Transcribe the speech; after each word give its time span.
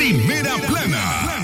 Primera 0.00 0.56
plana. 0.66 1.36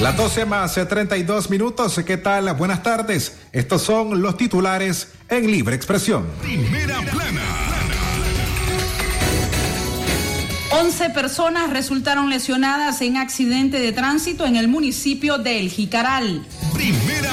Las 0.00 0.16
12 0.16 0.46
más 0.46 0.72
32 0.72 1.50
minutos. 1.50 2.00
¿Qué 2.06 2.16
tal? 2.16 2.54
Buenas 2.54 2.82
tardes. 2.82 3.36
Estos 3.52 3.82
son 3.82 4.22
los 4.22 4.38
titulares 4.38 5.08
en 5.28 5.50
Libre 5.50 5.76
Expresión. 5.76 6.26
Primera 6.40 7.02
plana. 7.02 7.42
11 10.80 11.10
personas 11.10 11.68
resultaron 11.68 12.30
lesionadas 12.30 13.02
en 13.02 13.18
accidente 13.18 13.78
de 13.78 13.92
tránsito 13.92 14.46
en 14.46 14.56
el 14.56 14.68
municipio 14.68 15.36
de 15.36 15.60
El 15.60 15.68
Jicaral. 15.68 16.46
Primera 16.72 17.31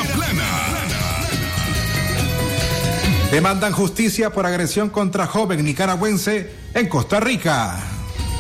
Demandan 3.32 3.74
justicia 3.74 4.32
por 4.32 4.48
agresión 4.48 4.90
contra 4.90 5.28
joven 5.28 5.64
nicaragüense 5.64 6.52
en 6.74 6.90
Costa 6.90 7.20
Rica. 7.20 7.78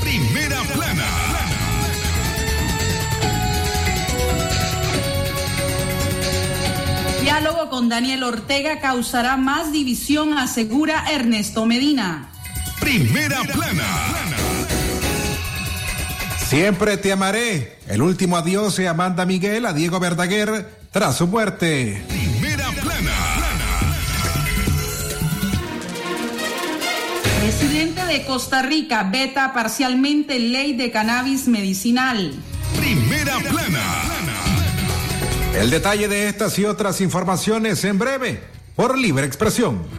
Primera 0.01 0.61
plana. 0.63 1.05
Diálogo 7.21 7.69
con 7.69 7.87
Daniel 7.87 8.23
Ortega 8.23 8.79
causará 8.79 9.37
más 9.37 9.71
división, 9.71 10.35
asegura 10.37 11.05
Ernesto 11.11 11.67
Medina. 11.67 12.31
Primera 12.79 13.43
plana. 13.43 13.85
Siempre 16.47 16.97
te 16.97 17.11
amaré. 17.11 17.77
El 17.87 18.01
último 18.01 18.37
adiós 18.37 18.75
de 18.77 18.87
Amanda 18.87 19.27
Miguel 19.27 19.67
a 19.67 19.73
Diego 19.73 19.99
Verdaguer 19.99 20.67
tras 20.91 21.17
su 21.17 21.27
muerte. 21.27 22.01
De 28.09 28.25
Costa 28.25 28.63
Rica 28.63 29.03
veta 29.03 29.53
parcialmente 29.53 30.39
ley 30.39 30.73
de 30.73 30.89
cannabis 30.89 31.47
medicinal. 31.47 32.33
Primera 32.75 33.37
plana. 33.37 33.83
El 35.53 35.69
detalle 35.69 36.07
de 36.07 36.27
estas 36.27 36.57
y 36.57 36.65
otras 36.65 37.01
informaciones 37.01 37.83
en 37.83 37.99
breve 37.99 38.41
por 38.75 38.97
Libre 38.97 39.27
Expresión. 39.27 39.98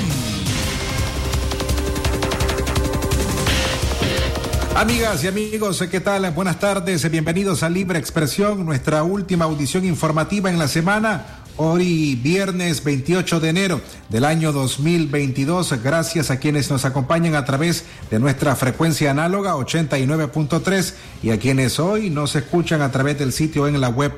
Amigas 4.75 5.23
y 5.25 5.27
amigos, 5.27 5.83
¿qué 5.91 5.99
tal? 5.99 6.31
Buenas 6.31 6.57
tardes, 6.57 7.09
bienvenidos 7.11 7.61
a 7.61 7.69
Libre 7.69 7.99
Expresión, 7.99 8.65
nuestra 8.65 9.03
última 9.03 9.45
audición 9.45 9.83
informativa 9.85 10.49
en 10.49 10.57
la 10.57 10.69
semana. 10.69 11.40
Hoy 11.63 12.15
viernes 12.15 12.83
28 12.83 13.39
de 13.39 13.49
enero 13.49 13.81
del 14.09 14.25
año 14.25 14.51
2022, 14.51 15.83
gracias 15.83 16.31
a 16.31 16.39
quienes 16.39 16.71
nos 16.71 16.85
acompañan 16.85 17.35
a 17.35 17.45
través 17.45 17.83
de 18.09 18.17
nuestra 18.17 18.55
frecuencia 18.55 19.11
análoga 19.11 19.53
89.3 19.53 20.93
y 21.21 21.29
a 21.29 21.37
quienes 21.37 21.79
hoy 21.79 22.09
nos 22.09 22.35
escuchan 22.35 22.81
a 22.81 22.89
través 22.89 23.19
del 23.19 23.31
sitio 23.31 23.67
en 23.67 23.79
la 23.79 23.89
web 23.89 24.11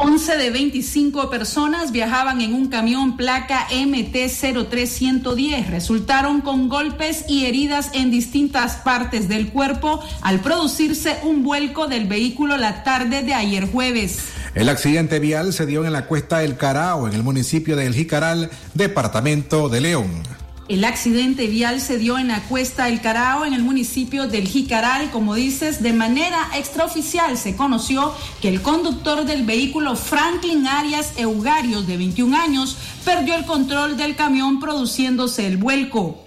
11 0.03 0.35
de 0.35 0.49
25 0.49 1.29
personas 1.29 1.93
viajaban 1.93 2.41
en 2.41 2.53
un 2.53 2.67
camión 2.67 3.15
placa 3.15 3.69
MT-03110. 3.69 5.67
Resultaron 5.67 6.41
con 6.41 6.67
golpes 6.67 7.23
y 7.29 7.45
heridas 7.45 7.89
en 7.93 8.11
distintas 8.11 8.75
partes 8.75 9.29
del 9.29 9.47
cuerpo 9.47 10.03
al 10.21 10.41
producirse 10.41 11.19
un 11.23 11.43
vuelco 11.43 11.87
del 11.87 12.05
vehículo 12.05 12.57
la 12.57 12.83
tarde 12.83 13.23
de 13.23 13.33
ayer 13.33 13.71
jueves. 13.71 14.17
El 14.55 14.67
accidente 14.67 15.19
vial 15.19 15.53
se 15.53 15.65
dio 15.65 15.85
en 15.85 15.93
la 15.93 16.05
cuesta 16.05 16.43
El 16.43 16.57
Carao, 16.57 17.07
en 17.07 17.13
el 17.13 17.23
municipio 17.23 17.77
de 17.77 17.85
El 17.85 17.95
Jicaral, 17.95 18.51
departamento 18.73 19.69
de 19.69 19.79
León. 19.79 20.42
El 20.69 20.85
accidente 20.85 21.47
vial 21.47 21.81
se 21.81 21.97
dio 21.97 22.17
en 22.17 22.29
la 22.29 22.41
cuesta 22.43 22.87
El 22.87 23.01
Carao, 23.01 23.43
en 23.43 23.53
el 23.53 23.63
municipio 23.63 24.27
del 24.27 24.47
Jicaral. 24.47 25.11
Como 25.11 25.35
dices, 25.35 25.83
de 25.83 25.91
manera 25.91 26.37
extraoficial 26.55 27.37
se 27.37 27.57
conoció 27.57 28.13
que 28.41 28.47
el 28.47 28.61
conductor 28.61 29.25
del 29.25 29.43
vehículo 29.43 29.97
Franklin 29.97 30.65
Arias 30.65 31.13
Eugarios, 31.17 31.85
de 31.85 31.97
21 31.97 32.37
años, 32.37 32.77
perdió 33.03 33.35
el 33.35 33.45
control 33.45 33.97
del 33.97 34.15
camión 34.15 34.61
produciéndose 34.61 35.47
el 35.47 35.57
vuelco. 35.57 36.23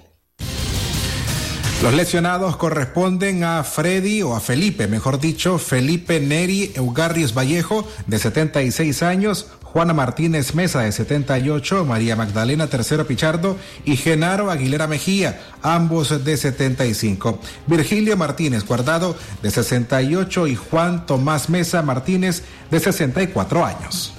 Los 1.83 1.95
lesionados 1.95 2.57
corresponden 2.57 3.45
a 3.45 3.63
Freddy 3.63 4.23
o 4.23 4.35
a 4.35 4.41
Felipe, 4.41 4.87
mejor 4.87 5.19
dicho, 5.19 5.59
Felipe 5.59 6.21
Neri 6.21 6.73
Eugarrios 6.75 7.35
Vallejo, 7.35 7.87
de 8.07 8.19
76 8.19 9.03
años, 9.03 9.47
Juana 9.77 9.93
Martínez 9.93 10.55
Mesa, 10.55 10.81
de 10.81 10.91
78, 10.91 11.85
María 11.85 12.17
Magdalena 12.17 12.67
Tercero 12.67 13.07
Pichardo 13.07 13.59
y 13.85 13.99
Genaro 13.99 14.51
Aguilera 14.51 14.87
Mejía, 14.87 15.39
ambos 15.61 16.25
de 16.25 16.39
75. 16.39 17.39
Virgilio 17.67 18.17
Martínez 18.17 18.65
Guardado, 18.65 19.19
de 19.43 19.51
68, 19.51 20.47
y 20.47 20.57
Juan 20.57 21.05
Tomás 21.05 21.51
Mesa 21.51 21.83
Martínez, 21.83 22.43
de 22.71 22.81
64 22.81 23.67
años. 23.67 24.16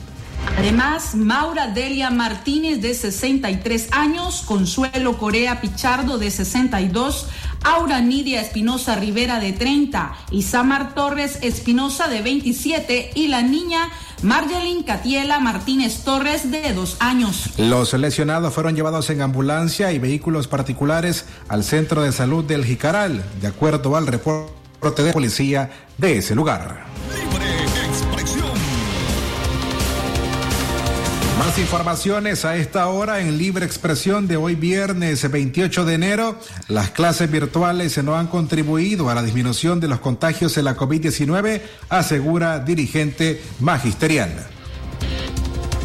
Además, 0.56 1.16
Maura 1.16 1.68
Delia 1.68 2.10
Martínez, 2.10 2.82
de 2.82 2.94
63 2.94 3.90
años, 3.92 4.44
Consuelo 4.46 5.18
Corea 5.18 5.62
Pichardo, 5.62 6.18
de 6.18 6.32
62, 6.32 7.28
Aura 7.64 8.02
Nidia 8.02 8.42
Espinosa 8.42 8.96
Rivera, 8.96 9.40
de 9.40 9.54
30, 9.54 10.14
Isamar 10.32 10.96
Torres 10.96 11.40
Espinosa, 11.42 12.08
de 12.08 12.22
27, 12.22 13.12
y 13.14 13.28
la 13.28 13.42
niña 13.42 13.90
Marjelin 14.24 14.84
Catiela 14.84 15.40
Martínez 15.40 16.04
Torres, 16.04 16.50
de 16.50 16.74
2 16.74 16.98
años. 17.00 17.52
Los 17.58 17.94
lesionados 17.94 18.54
fueron 18.54 18.76
llevados 18.76 19.10
en 19.10 19.22
ambulancia 19.22 19.92
y 19.92 20.00
vehículos 20.00 20.48
particulares 20.48 21.26
al 21.50 21.64
Centro 21.64 22.02
de 22.02 22.12
Salud 22.12 22.44
del 22.44 22.66
Jicaral, 22.66 23.24
de 23.42 23.48
acuerdo 23.48 23.96
al 23.96 24.08
reporte 24.08 25.04
de 25.04 25.14
policía 25.14 25.72
de 25.98 26.18
ese 26.18 26.36
lugar. 26.36 26.86
Informaciones 31.58 32.46
a 32.46 32.56
esta 32.56 32.88
hora 32.88 33.20
en 33.20 33.40
Libre 33.40 33.66
Expresión 33.66 34.28
de 34.28 34.38
hoy 34.38 34.54
viernes 34.54 35.30
28 35.30 35.86
de 35.86 35.96
enero. 35.96 36.40
Las 36.68 36.92
clases 36.92 37.32
virtuales 37.32 37.98
no 38.04 38.16
han 38.16 38.28
contribuido 38.28 39.10
a 39.10 39.16
la 39.16 39.24
disminución 39.24 39.80
de 39.80 39.88
los 39.88 40.00
contagios 40.00 40.54
de 40.54 40.62
la 40.62 40.78
COVID-19, 40.78 41.62
asegura 41.90 42.60
dirigente 42.60 43.42
magisterial. 43.60 44.48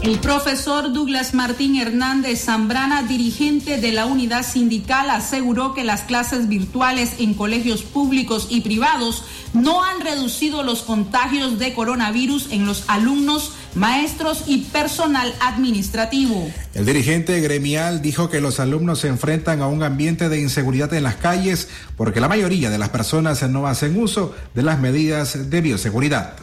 El 0.02 0.18
profesor 0.18 0.92
Douglas 0.92 1.32
Martín 1.32 1.76
Hernández 1.76 2.46
Zambrana, 2.46 3.04
dirigente 3.04 3.78
de 3.78 3.92
la 3.92 4.04
unidad 4.04 4.44
sindical, 4.44 5.08
aseguró 5.10 5.74
que 5.74 5.84
las 5.84 6.02
clases 6.02 6.48
virtuales 6.48 7.20
en 7.20 7.34
colegios 7.34 7.82
públicos 7.82 8.48
y 8.50 8.62
privados 8.62 9.22
no 9.52 9.84
han 9.84 10.00
reducido 10.00 10.64
los 10.64 10.82
contagios 10.82 11.60
de 11.60 11.72
coronavirus 11.72 12.50
en 12.50 12.66
los 12.66 12.82
alumnos, 12.88 13.52
maestros 13.74 14.44
y 14.46 14.58
personal 14.58 15.34
administrativo. 15.40 16.50
El 16.74 16.86
dirigente 16.86 17.40
gremial 17.40 18.02
dijo 18.02 18.28
que 18.28 18.40
los 18.40 18.60
alumnos 18.60 19.00
se 19.00 19.08
enfrentan 19.08 19.60
a 19.62 19.66
un 19.66 19.82
ambiente 19.82 20.28
de 20.28 20.40
inseguridad 20.40 20.92
en 20.94 21.04
las 21.04 21.16
calles 21.16 21.68
porque 21.96 22.20
la 22.20 22.28
mayoría 22.28 22.70
de 22.70 22.78
las 22.78 22.90
personas 22.90 23.42
no 23.48 23.66
hacen 23.66 24.00
uso 24.00 24.34
de 24.54 24.62
las 24.62 24.78
medidas 24.78 25.50
de 25.50 25.60
bioseguridad. 25.60 26.34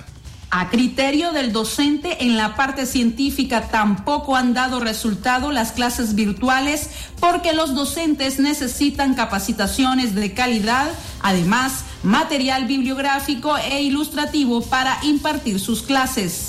A 0.51 0.71
criterio 0.71 1.31
del 1.31 1.53
docente, 1.53 2.23
en 2.25 2.35
la 2.35 2.55
parte 2.55 2.87
científica 2.87 3.69
tampoco 3.69 4.35
han 4.35 4.55
dado 4.55 4.79
resultado 4.79 5.51
las 5.51 5.73
clases 5.73 6.15
virtuales 6.15 6.89
porque 7.19 7.53
los 7.53 7.75
docentes 7.75 8.39
necesitan 8.39 9.13
capacitaciones 9.13 10.15
de 10.15 10.33
calidad, 10.33 10.89
además 11.21 11.83
material 12.01 12.65
bibliográfico 12.65 13.57
e 13.57 13.83
ilustrativo 13.83 14.61
para 14.61 14.97
impartir 15.03 15.59
sus 15.59 15.83
clases. 15.83 16.48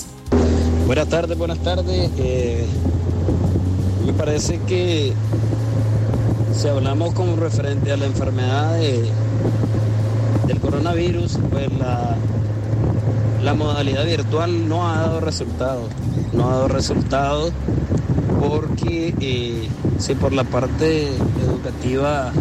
Buenas 0.90 1.08
tardes, 1.08 1.38
buenas 1.38 1.58
tardes. 1.60 2.10
Eh, 2.18 2.66
me 4.04 4.12
parece 4.12 4.58
que 4.66 5.12
si 6.52 6.66
hablamos 6.66 7.14
como 7.14 7.36
referente 7.36 7.92
a 7.92 7.96
la 7.96 8.06
enfermedad 8.06 8.76
del 8.76 10.60
coronavirus, 10.60 11.38
pues 11.48 11.72
la 11.78 12.16
la 13.40 13.54
modalidad 13.54 14.04
virtual 14.04 14.68
no 14.68 14.88
ha 14.88 15.02
dado 15.02 15.20
resultados. 15.20 15.90
No 16.32 16.48
ha 16.48 16.54
dado 16.54 16.66
resultados 16.66 17.52
porque 18.40 19.14
eh, 19.20 19.68
si 20.00 20.16
por 20.16 20.32
la 20.32 20.42
parte 20.42 21.06
educativa 21.46 22.32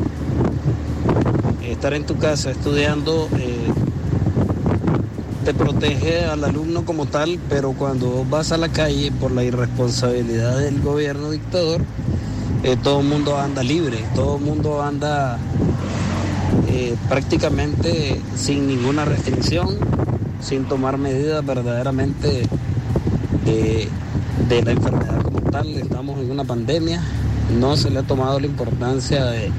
estar 1.63 1.93
en 1.93 2.03
tu 2.03 2.17
casa 2.17 2.49
estudiando 2.49 3.29
eh, 3.37 3.78
te 5.43 5.53
protege 5.53 6.25
al 6.25 6.43
alumno 6.43 6.85
como 6.85 7.05
tal, 7.05 7.39
pero 7.49 7.73
cuando 7.73 8.25
vas 8.29 8.51
a 8.51 8.57
la 8.57 8.69
calle 8.69 9.11
por 9.11 9.31
la 9.31 9.43
irresponsabilidad 9.43 10.59
del 10.59 10.81
gobierno 10.81 11.31
dictador, 11.31 11.81
eh, 12.63 12.75
todo 12.81 12.99
el 13.01 13.07
mundo 13.07 13.37
anda 13.37 13.63
libre, 13.63 14.03
todo 14.15 14.37
el 14.37 14.43
mundo 14.43 14.81
anda 14.81 15.37
prácticamente 17.09 18.21
sin 18.35 18.67
ninguna 18.67 19.03
restricción 19.03 19.77
sin 20.41 20.65
tomar 20.65 20.97
medidas 20.97 21.45
verdaderamente 21.45 22.43
de, 23.45 23.89
la 24.63 24.71
enfermedad 24.71 25.21
como 25.21 25.41
tal. 25.41 25.67
Estamos 25.75 26.19
en 26.19 26.31
una 26.31 26.43
pandemia, 26.43 27.01
no 27.59 27.75
se 27.75 27.89
le 27.89 27.99
ha 27.99 28.03
tomado 28.03 28.39
la 28.39 28.47
importancia 28.47 29.25
de, 29.25 29.51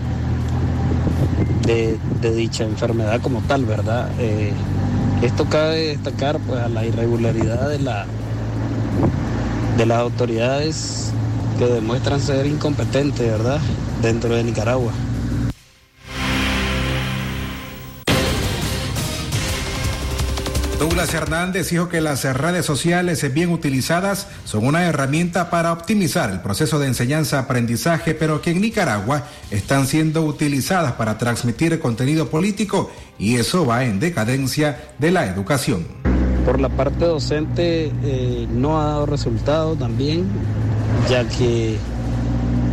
de, 2.21 2.35
dicha 2.35 2.65
enfermedad 2.65 3.21
como 3.21 3.41
tal, 3.43 3.65
¿verdad? 3.65 4.09
Esto 5.23 5.45
cabe 5.45 5.89
destacar 5.89 6.39
pues 6.41 6.61
a 6.61 6.69
la 6.69 6.85
irregularidad 6.87 7.69
de 7.69 7.79
la 7.79 8.07
de 9.77 9.87
las 9.87 9.99
autoridades 9.99 11.13
que 11.59 11.67
demuestran 11.67 12.21
ser 12.21 12.47
incompetentes, 12.47 13.31
¿verdad? 13.31 13.61
Dentro 14.03 14.35
de 14.35 14.45
Nicaragua. 14.45 14.93
Douglas 20.81 21.13
Hernández 21.13 21.69
dijo 21.69 21.91
que 21.91 22.01
las 22.01 22.25
redes 22.25 22.65
sociales 22.65 23.35
bien 23.35 23.51
utilizadas 23.51 24.29
son 24.47 24.67
una 24.67 24.87
herramienta 24.87 25.51
para 25.51 25.75
optimizar 25.75 26.31
el 26.31 26.41
proceso 26.41 26.79
de 26.79 26.87
enseñanza-aprendizaje, 26.87 28.15
pero 28.15 28.41
que 28.41 28.53
en 28.53 28.63
Nicaragua 28.63 29.25
están 29.51 29.87
siendo 29.87 30.23
utilizadas 30.23 30.93
para 30.93 31.19
transmitir 31.19 31.79
contenido 31.81 32.31
político 32.31 32.91
y 33.19 33.37
eso 33.37 33.67
va 33.67 33.85
en 33.85 34.01
decadencia 34.01 34.95
de 34.99 35.11
la 35.11 35.27
educación. 35.27 35.85
Por 36.47 36.59
la 36.59 36.71
parte 36.71 37.05
docente 37.05 37.93
eh, 38.03 38.49
no 38.51 38.81
ha 38.81 38.87
dado 38.87 39.05
resultado 39.05 39.77
también, 39.77 40.25
ya 41.11 41.29
que 41.29 41.75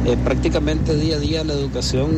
eh, 0.06 0.18
prácticamente 0.24 0.96
día 0.96 1.18
a 1.18 1.20
día 1.20 1.44
la 1.44 1.56
educación 1.56 2.12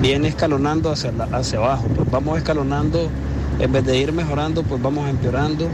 viene 0.00 0.28
escalonando 0.28 0.92
hacia, 0.92 1.10
hacia 1.32 1.58
abajo, 1.58 1.88
pues 1.96 2.08
vamos 2.08 2.38
escalonando 2.38 3.10
en 3.60 3.72
vez 3.72 3.84
de 3.84 3.98
ir 3.98 4.12
mejorando, 4.12 4.62
pues 4.62 4.80
vamos 4.82 5.08
empeorando. 5.08 5.68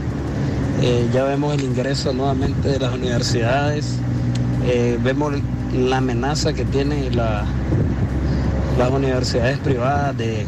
Eh, 0.81 1.07
ya 1.13 1.23
vemos 1.23 1.55
el 1.55 1.63
ingreso 1.63 2.13
nuevamente 2.13 2.69
de 2.69 2.79
las 2.79 2.93
universidades, 2.93 3.95
eh, 4.67 4.99
vemos 5.01 5.33
la 5.73 5.97
amenaza 5.97 6.53
que 6.53 6.65
tienen 6.65 7.15
las 7.15 7.47
universidades 8.91 9.57
privadas 9.59 10.15
de, 10.17 10.45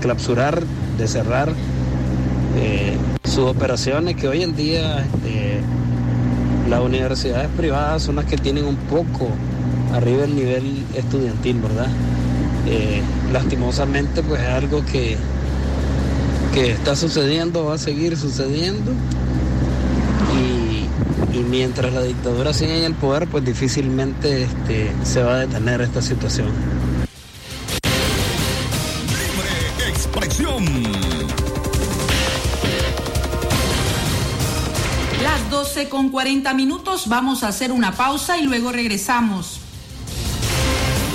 clausurar, 0.00 0.62
de 0.98 1.06
cerrar 1.06 1.50
eh, 2.56 2.96
sus 3.22 3.44
operaciones, 3.44 4.16
que 4.16 4.26
hoy 4.26 4.42
en 4.42 4.56
día 4.56 5.04
este, 5.04 5.60
las 6.68 6.80
universidades 6.80 7.48
privadas 7.56 8.02
son 8.02 8.16
las 8.16 8.24
que 8.24 8.36
tienen 8.36 8.64
un 8.64 8.76
poco 8.76 9.28
arriba 9.94 10.24
el 10.24 10.34
nivel 10.34 10.84
estudiantil, 10.94 11.60
¿verdad? 11.60 11.88
lastimosamente 13.32 14.22
pues 14.22 14.42
es 14.42 14.48
algo 14.48 14.84
que 14.84 15.16
que 16.52 16.70
está 16.72 16.96
sucediendo 16.96 17.64
va 17.64 17.74
a 17.74 17.78
seguir 17.78 18.16
sucediendo 18.16 18.92
y, 20.34 21.38
mientras 21.38 21.92
la 21.92 22.02
dictadura 22.02 22.52
sigue 22.52 22.78
en 22.78 22.84
el 22.84 22.94
poder, 22.94 23.28
pues 23.28 23.44
difícilmente 23.44 24.42
este, 24.42 24.92
se 25.04 25.22
va 25.22 25.34
a 25.34 25.38
detener 25.38 25.80
esta 25.80 26.02
situación. 26.02 26.48
Libre 29.08 29.88
expresión. 29.88 30.64
Las 35.22 35.50
12 35.50 35.88
con 35.88 36.10
40 36.10 36.52
minutos, 36.54 37.08
vamos 37.08 37.44
a 37.44 37.48
hacer 37.48 37.72
una 37.72 37.92
pausa 37.92 38.36
y 38.36 38.42
luego 38.42 38.72
regresamos. 38.72 39.60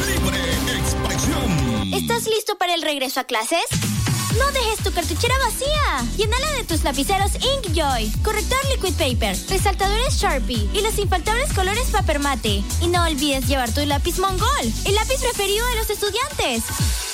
Libre 0.08 0.38
expresión. 0.80 1.94
¿Estás 1.94 2.26
listo 2.28 2.56
para 2.58 2.74
el 2.74 2.82
regreso 2.82 3.20
a 3.20 3.26
clases? 3.26 3.93
No 4.38 4.52
dejes 4.52 4.84
tu 4.84 4.92
cartuchera 4.92 5.36
vacía. 5.40 6.06
Llénala 6.18 6.52
de 6.54 6.64
tus 6.64 6.84
lapiceros 6.84 7.32
Inkjoy, 7.36 8.12
corrector 8.24 8.58
liquid 8.72 8.94
paper, 8.94 9.38
resaltadores 9.50 10.16
Sharpie 10.18 10.70
y 10.74 10.82
los 10.82 10.98
infaltables 10.98 11.54
colores 11.54 11.90
Paper 11.92 12.20
Mate. 12.20 12.64
Y 12.82 12.88
no 12.88 13.04
olvides 13.04 13.48
llevar 13.48 13.72
tu 13.72 13.86
lápiz 13.86 14.18
Mongol, 14.18 14.74
el 14.86 14.96
lápiz 14.96 15.20
preferido 15.22 15.66
de 15.68 15.76
los 15.76 15.90
estudiantes. 15.90 17.13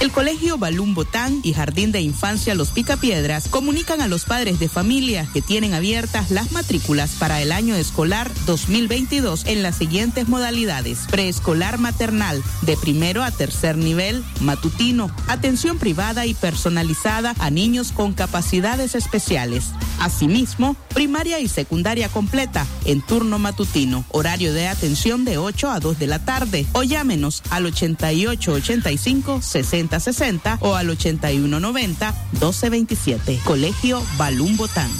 El 0.00 0.12
Colegio 0.12 0.58
Balún 0.58 0.94
Botán 0.94 1.40
y 1.42 1.54
Jardín 1.54 1.90
de 1.90 2.00
Infancia 2.00 2.54
Los 2.54 2.70
Picapiedras 2.70 3.48
comunican 3.48 4.00
a 4.00 4.06
los 4.06 4.26
padres 4.26 4.60
de 4.60 4.68
familia 4.68 5.26
que 5.32 5.42
tienen 5.42 5.74
abiertas 5.74 6.30
las 6.30 6.52
matrículas 6.52 7.16
para 7.18 7.42
el 7.42 7.50
año 7.50 7.74
escolar 7.74 8.30
2022 8.46 9.46
en 9.46 9.64
las 9.64 9.74
siguientes 9.74 10.28
modalidades. 10.28 11.00
Preescolar 11.10 11.78
maternal, 11.78 12.40
de 12.62 12.76
primero 12.76 13.24
a 13.24 13.32
tercer 13.32 13.76
nivel, 13.76 14.22
matutino, 14.40 15.10
atención 15.26 15.78
privada 15.78 16.26
y 16.26 16.34
personalizada 16.34 17.34
a 17.40 17.50
niños 17.50 17.90
con 17.90 18.12
capacidades 18.12 18.94
especiales. 18.94 19.72
Asimismo, 19.98 20.76
primaria 20.94 21.40
y 21.40 21.48
secundaria 21.48 22.08
completa 22.08 22.64
en 22.84 23.00
turno 23.02 23.40
matutino, 23.40 24.04
horario 24.10 24.52
de 24.52 24.68
atención 24.68 25.24
de 25.24 25.38
8 25.38 25.72
a 25.72 25.80
2 25.80 25.98
de 25.98 26.06
la 26.06 26.24
tarde 26.24 26.66
o 26.72 26.84
llámenos 26.84 27.42
al 27.50 27.66
8885 27.66 29.42
60 29.42 29.87
60 29.96 30.58
o 30.60 30.74
al 30.74 30.90
8190 30.90 32.12
1227. 32.32 33.40
Colegio 33.44 34.02
Balún 34.16 34.56
Botán. 34.56 34.90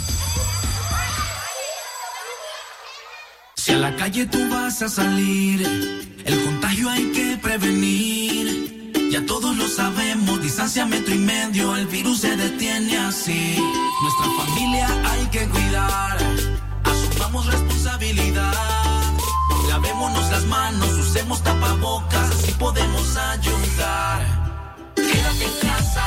Si 3.55 3.73
a 3.73 3.79
la 3.79 3.95
calle 3.97 4.25
tú 4.25 4.39
vas 4.49 4.81
a 4.83 4.89
salir, 4.89 5.61
el 6.25 6.45
contagio 6.45 6.89
hay 6.89 7.05
que 7.13 7.37
prevenir. 7.37 8.93
Ya 9.11 9.25
todos 9.27 9.57
lo 9.57 9.69
sabemos, 9.69 10.41
distancia 10.41 10.87
metro 10.87 11.15
y 11.15 11.19
medio, 11.19 11.77
el 11.77 11.87
virus 11.87 12.21
se 12.21 12.37
detiene 12.37 12.97
así. 12.99 13.57
Nuestra 14.03 14.27
familia 14.45 14.89
hay 15.11 15.27
que 15.27 15.49
cuidar, 15.49 16.19
asumamos 16.85 17.47
responsabilidad. 17.47 18.55
Lavémonos 19.69 20.31
las 20.31 20.45
manos, 20.47 20.91
usemos 20.99 21.43
tapabocas, 21.43 22.31
así 22.31 22.53
podemos 22.53 23.17
ayudar. 23.17 24.48
Quédate 25.07 25.45
en 25.45 25.69
casa. 25.69 26.05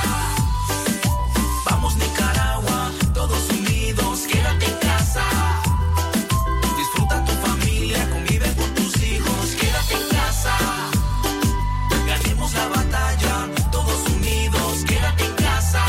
Vamos 1.66 1.96
Nicaragua, 1.96 2.92
todos 3.14 3.50
unidos, 3.50 4.22
quédate 4.28 4.66
en 4.66 4.78
casa. 4.80 5.24
Disfruta 6.78 7.24
tu 7.26 7.32
familia, 7.48 8.10
convive 8.10 8.54
con 8.56 8.74
tus 8.74 9.02
hijos, 9.02 9.56
quédate 9.60 9.94
en 9.94 10.10
casa. 10.10 10.56
Ganemos 12.08 12.54
la 12.54 12.68
batalla, 12.68 13.48
todos 13.72 14.10
unidos, 14.10 14.84
quédate 14.88 15.26
en 15.26 15.36
casa. 15.36 15.84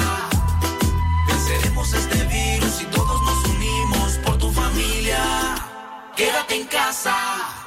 Venceremos 1.26 1.92
este 1.92 2.24
virus 2.26 2.82
y 2.82 2.84
todos 2.86 3.20
nos 3.22 3.44
unimos 3.54 4.12
por 4.24 4.38
tu 4.38 4.52
familia. 4.52 5.54
Quédate 6.16 6.54
en 6.60 6.66
casa. 6.66 7.61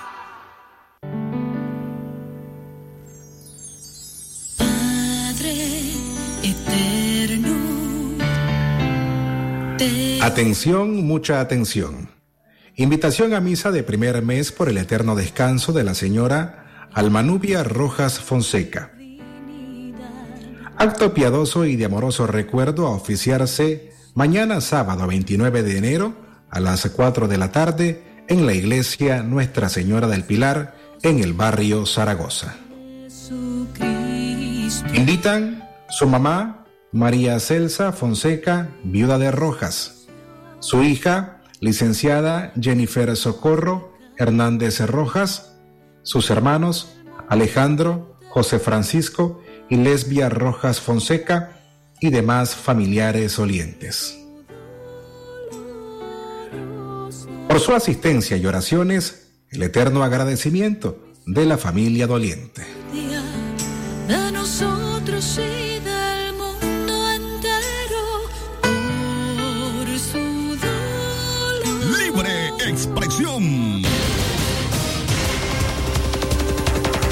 Atención, 10.25 11.05
mucha 11.05 11.39
atención. 11.39 12.09
Invitación 12.75 13.35
a 13.35 13.41
misa 13.41 13.69
de 13.69 13.83
primer 13.83 14.23
mes 14.23 14.51
por 14.51 14.69
el 14.69 14.79
eterno 14.79 15.15
descanso 15.15 15.71
de 15.71 15.83
la 15.83 15.93
señora 15.93 16.87
Almanubia 16.93 17.63
Rojas 17.63 18.19
Fonseca. 18.19 18.91
Acto 20.77 21.13
piadoso 21.13 21.65
y 21.65 21.75
de 21.75 21.85
amoroso 21.85 22.25
recuerdo 22.25 22.87
a 22.87 22.95
oficiarse 22.95 23.91
mañana 24.15 24.61
sábado 24.61 25.05
29 25.05 25.61
de 25.61 25.77
enero 25.77 26.15
a 26.49 26.59
las 26.59 26.89
4 26.89 27.27
de 27.27 27.37
la 27.37 27.51
tarde 27.51 28.03
en 28.27 28.47
la 28.47 28.53
iglesia 28.53 29.21
Nuestra 29.21 29.69
Señora 29.69 30.07
del 30.07 30.23
Pilar 30.23 30.75
en 31.03 31.19
el 31.19 31.33
barrio 31.33 31.85
Zaragoza. 31.85 32.55
Invitan 34.91 35.69
su 35.91 36.07
mamá 36.07 36.65
María 36.91 37.39
Celsa 37.39 37.91
Fonseca, 37.91 38.69
viuda 38.83 39.19
de 39.19 39.29
Rojas, 39.29 39.94
su 40.59 40.83
hija 40.83 41.41
licenciada 41.59 42.53
Jennifer 42.59 43.15
Socorro 43.15 43.93
Hernández 44.17 44.79
Rojas, 44.81 45.57
sus 46.03 46.29
hermanos 46.29 46.95
Alejandro, 47.29 48.19
José 48.29 48.59
Francisco 48.59 49.41
y 49.69 49.77
Lesbia 49.77 50.29
Rojas 50.29 50.79
Fonseca 50.79 51.59
y 51.99 52.09
demás 52.09 52.55
familiares 52.55 53.39
olientes. 53.39 54.17
Por 57.47 57.59
su 57.59 57.73
asistencia 57.73 58.37
y 58.37 58.45
oraciones, 58.45 59.31
el 59.49 59.63
eterno 59.63 60.03
agradecimiento 60.03 60.99
de 61.25 61.45
la 61.45 61.57
familia 61.57 62.05
doliente. 62.05 62.63
Libre 65.05 65.64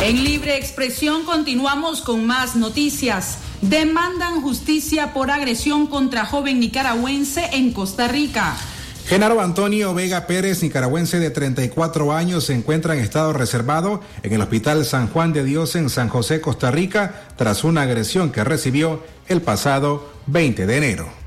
En 0.04 0.22
libre 0.22 0.58
expresión 0.58 1.24
continuamos 1.24 2.02
con 2.02 2.26
más 2.26 2.58
noticias. 2.58 3.38
Demandan 3.62 4.42
justicia 4.42 5.14
por 5.14 5.32
agresión 5.32 5.88
contra 5.88 6.26
joven 6.26 6.60
nicaragüense 6.60 7.46
en 7.54 7.72
Costa 7.72 8.10
Rica. 8.10 8.58
Genaro 9.06 9.40
Antonio 9.40 9.94
Vega 9.94 10.28
Pérez, 10.28 10.62
nicaragüense 10.62 11.20
de 11.20 11.30
34 11.30 12.12
años, 12.12 12.44
se 12.44 12.54
encuentra 12.54 12.96
en 12.96 13.00
estado 13.00 13.32
reservado 13.32 14.02
en 14.24 14.34
el 14.34 14.42
Hospital 14.42 14.84
San 14.84 15.08
Juan 15.08 15.32
de 15.32 15.46
Dios 15.46 15.74
en 15.78 15.90
San 15.90 16.10
José, 16.10 16.42
Costa 16.42 16.70
Rica, 16.70 17.24
tras 17.38 17.64
una 17.64 17.84
agresión 17.84 18.30
que 18.30 18.44
recibió 18.44 19.02
el 19.30 19.42
pasado 19.42 20.12
20 20.28 20.66
de 20.66 20.78
enero. 20.78 21.23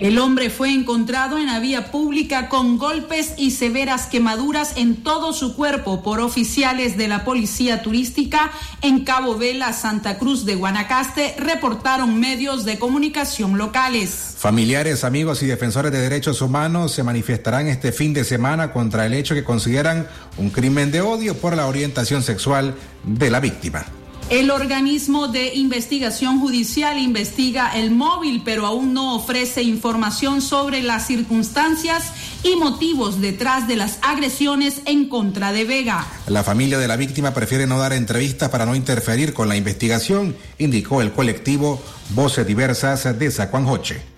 El 0.00 0.18
hombre 0.18 0.48
fue 0.48 0.72
encontrado 0.72 1.36
en 1.36 1.44
la 1.44 1.60
vía 1.60 1.90
pública 1.90 2.48
con 2.48 2.78
golpes 2.78 3.34
y 3.36 3.50
severas 3.50 4.06
quemaduras 4.06 4.72
en 4.76 4.96
todo 4.96 5.34
su 5.34 5.54
cuerpo 5.54 6.02
por 6.02 6.20
oficiales 6.20 6.96
de 6.96 7.06
la 7.06 7.22
policía 7.22 7.82
turística 7.82 8.50
en 8.80 9.04
Cabo 9.04 9.36
Vela, 9.36 9.74
Santa 9.74 10.16
Cruz 10.16 10.46
de 10.46 10.54
Guanacaste, 10.54 11.34
reportaron 11.36 12.18
medios 12.18 12.64
de 12.64 12.78
comunicación 12.78 13.58
locales. 13.58 14.36
Familiares, 14.38 15.04
amigos 15.04 15.42
y 15.42 15.46
defensores 15.46 15.92
de 15.92 16.00
derechos 16.00 16.40
humanos 16.40 16.92
se 16.92 17.02
manifestarán 17.02 17.66
este 17.66 17.92
fin 17.92 18.14
de 18.14 18.24
semana 18.24 18.72
contra 18.72 19.04
el 19.04 19.12
hecho 19.12 19.34
que 19.34 19.44
consideran 19.44 20.08
un 20.38 20.48
crimen 20.48 20.90
de 20.90 21.02
odio 21.02 21.36
por 21.36 21.54
la 21.54 21.66
orientación 21.66 22.22
sexual 22.22 22.74
de 23.04 23.30
la 23.30 23.40
víctima. 23.40 23.84
El 24.30 24.52
organismo 24.52 25.26
de 25.26 25.54
investigación 25.54 26.38
judicial 26.38 27.00
investiga 27.00 27.72
el 27.74 27.90
móvil, 27.90 28.42
pero 28.44 28.64
aún 28.64 28.94
no 28.94 29.16
ofrece 29.16 29.64
información 29.64 30.40
sobre 30.40 30.82
las 30.82 31.08
circunstancias 31.08 32.12
y 32.44 32.54
motivos 32.54 33.20
detrás 33.20 33.66
de 33.66 33.74
las 33.74 33.98
agresiones 34.02 34.82
en 34.84 35.08
contra 35.08 35.50
de 35.50 35.64
Vega. 35.64 36.06
La 36.28 36.44
familia 36.44 36.78
de 36.78 36.86
la 36.86 36.94
víctima 36.94 37.34
prefiere 37.34 37.66
no 37.66 37.80
dar 37.80 37.92
entrevistas 37.92 38.50
para 38.50 38.66
no 38.66 38.76
interferir 38.76 39.34
con 39.34 39.48
la 39.48 39.56
investigación, 39.56 40.36
indicó 40.58 41.02
el 41.02 41.10
colectivo 41.10 41.82
Voces 42.10 42.46
Diversas 42.46 43.18
de 43.18 43.32
Zacuanjoche. 43.32 44.09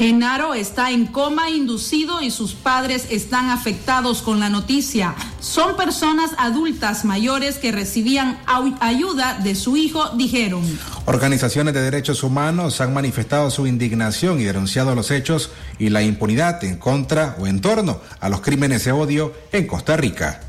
Genaro 0.00 0.54
está 0.54 0.92
en 0.92 1.04
coma 1.04 1.50
inducido 1.50 2.22
y 2.22 2.30
sus 2.30 2.54
padres 2.54 3.08
están 3.10 3.50
afectados 3.50 4.22
con 4.22 4.40
la 4.40 4.48
noticia. 4.48 5.14
Son 5.40 5.76
personas 5.76 6.30
adultas 6.38 7.04
mayores 7.04 7.58
que 7.58 7.70
recibían 7.70 8.38
ayuda 8.80 9.38
de 9.44 9.54
su 9.54 9.76
hijo, 9.76 10.08
dijeron. 10.16 10.62
Organizaciones 11.04 11.74
de 11.74 11.82
derechos 11.82 12.22
humanos 12.22 12.80
han 12.80 12.94
manifestado 12.94 13.50
su 13.50 13.66
indignación 13.66 14.40
y 14.40 14.44
denunciado 14.44 14.94
los 14.94 15.10
hechos 15.10 15.50
y 15.78 15.90
la 15.90 16.02
impunidad 16.02 16.64
en 16.64 16.78
contra 16.78 17.36
o 17.38 17.46
en 17.46 17.60
torno 17.60 18.00
a 18.20 18.30
los 18.30 18.40
crímenes 18.40 18.86
de 18.86 18.92
odio 18.92 19.34
en 19.52 19.66
Costa 19.66 19.98
Rica 19.98 20.40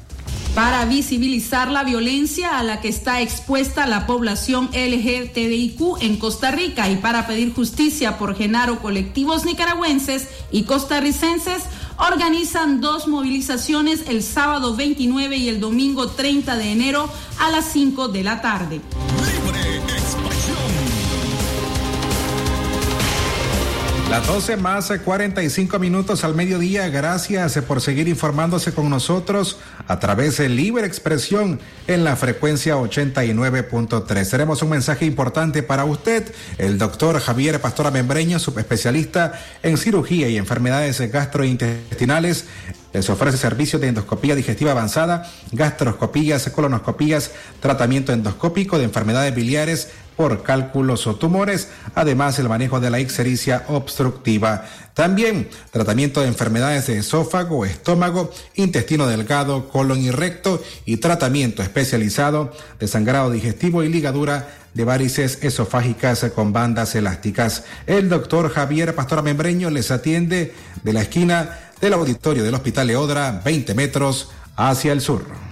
para 0.55 0.83
visibilizar 0.85 1.71
la 1.71 1.83
violencia 1.83 2.59
a 2.59 2.63
la 2.63 2.81
que 2.81 2.89
está 2.89 3.21
expuesta 3.21 3.87
la 3.87 4.05
población 4.05 4.69
LGTBIQ 4.73 6.01
en 6.01 6.17
Costa 6.17 6.51
Rica 6.51 6.89
y 6.89 6.97
para 6.97 7.25
pedir 7.25 7.53
justicia 7.53 8.17
por 8.17 8.35
Genaro 8.35 8.81
colectivos 8.81 9.45
nicaragüenses 9.45 10.27
y 10.51 10.63
costarricenses 10.63 11.63
organizan 11.97 12.81
dos 12.81 13.07
movilizaciones 13.07 14.03
el 14.07 14.23
sábado 14.23 14.75
29 14.75 15.37
y 15.37 15.49
el 15.49 15.59
domingo 15.59 16.07
30 16.07 16.57
de 16.57 16.71
enero 16.71 17.09
a 17.39 17.49
las 17.49 17.65
5 17.65 18.09
de 18.09 18.23
la 18.23 18.41
tarde. 18.41 18.81
Las 24.11 24.27
12 24.27 24.57
más 24.57 24.91
45 25.05 25.79
minutos 25.79 26.25
al 26.25 26.35
mediodía. 26.35 26.89
Gracias 26.89 27.57
por 27.59 27.79
seguir 27.79 28.09
informándose 28.09 28.73
con 28.73 28.89
nosotros 28.89 29.57
a 29.87 29.99
través 29.99 30.35
de 30.35 30.49
Libre 30.49 30.85
Expresión 30.85 31.61
en 31.87 32.03
la 32.03 32.17
frecuencia 32.17 32.75
89.3. 32.75 34.29
Tenemos 34.29 34.61
un 34.63 34.69
mensaje 34.69 35.05
importante 35.05 35.63
para 35.63 35.85
usted. 35.85 36.29
El 36.57 36.77
doctor 36.77 37.21
Javier 37.21 37.61
Pastora 37.61 37.89
Membreño, 37.89 38.37
subespecialista 38.37 39.31
en 39.63 39.77
cirugía 39.77 40.27
y 40.27 40.35
enfermedades 40.35 40.99
gastrointestinales, 41.09 42.47
les 42.93 43.09
ofrece 43.09 43.37
servicios 43.37 43.81
de 43.81 43.87
endoscopía 43.87 44.35
digestiva 44.35 44.71
avanzada, 44.71 45.31
gastroscopías, 45.53 46.49
colonoscopías, 46.49 47.31
tratamiento 47.61 48.11
endoscópico 48.11 48.77
de 48.77 48.83
enfermedades 48.83 49.33
biliares, 49.33 49.89
por 50.15 50.43
cálculos 50.43 51.07
o 51.07 51.15
tumores, 51.15 51.69
además 51.95 52.37
el 52.39 52.49
manejo 52.49 52.79
de 52.79 52.89
la 52.89 52.99
ixericia 52.99 53.65
obstructiva. 53.67 54.65
También 54.93 55.49
tratamiento 55.71 56.21
de 56.21 56.27
enfermedades 56.27 56.87
de 56.87 56.97
esófago, 56.97 57.65
estómago, 57.65 58.31
intestino 58.55 59.07
delgado, 59.07 59.69
colon 59.69 59.99
y 60.01 60.11
recto 60.11 60.61
y 60.85 60.97
tratamiento 60.97 61.63
especializado 61.63 62.51
de 62.79 62.87
sangrado 62.87 63.31
digestivo 63.31 63.83
y 63.83 63.89
ligadura 63.89 64.49
de 64.73 64.83
varices 64.85 65.39
esofágicas 65.41 66.25
con 66.35 66.53
bandas 66.53 66.95
elásticas. 66.95 67.63
El 67.87 68.09
doctor 68.09 68.49
Javier 68.51 68.95
Pastora 68.95 69.21
Membreño 69.21 69.69
les 69.69 69.91
atiende 69.91 70.53
de 70.83 70.93
la 70.93 71.01
esquina 71.01 71.59
del 71.81 71.93
auditorio 71.93 72.43
del 72.43 72.53
Hospital 72.53 72.87
Leodra, 72.87 73.41
20 73.43 73.73
metros 73.73 74.29
hacia 74.55 74.91
el 74.91 75.01
sur. 75.01 75.50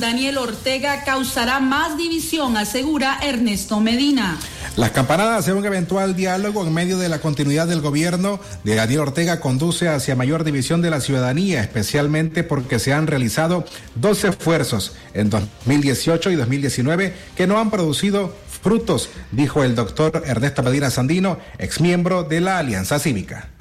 Daniel 0.00 0.38
Ortega 0.38 1.04
causará 1.04 1.60
más 1.60 1.96
división, 1.96 2.56
asegura 2.56 3.18
Ernesto 3.22 3.80
Medina. 3.80 4.38
Las 4.76 4.90
campanadas 4.90 5.46
de 5.46 5.52
un 5.52 5.64
eventual 5.64 6.16
diálogo 6.16 6.66
en 6.66 6.74
medio 6.74 6.98
de 6.98 7.08
la 7.08 7.20
continuidad 7.20 7.68
del 7.68 7.80
gobierno 7.80 8.40
de 8.64 8.74
Daniel 8.74 9.00
Ortega 9.00 9.40
conduce 9.40 9.88
hacia 9.88 10.16
mayor 10.16 10.42
división 10.44 10.82
de 10.82 10.90
la 10.90 11.00
ciudadanía, 11.00 11.60
especialmente 11.60 12.42
porque 12.42 12.78
se 12.78 12.92
han 12.92 13.06
realizado 13.06 13.64
dos 13.94 14.24
esfuerzos 14.24 14.94
en 15.14 15.30
2018 15.30 16.30
y 16.30 16.34
2019 16.34 17.14
que 17.36 17.46
no 17.46 17.58
han 17.58 17.70
producido 17.70 18.34
frutos, 18.62 19.10
dijo 19.30 19.62
el 19.62 19.74
doctor 19.74 20.22
Ernesto 20.26 20.62
Medina 20.62 20.90
Sandino, 20.90 21.38
exmiembro 21.58 22.24
de 22.24 22.40
la 22.40 22.58
Alianza 22.58 22.98
Cívica. 22.98 23.53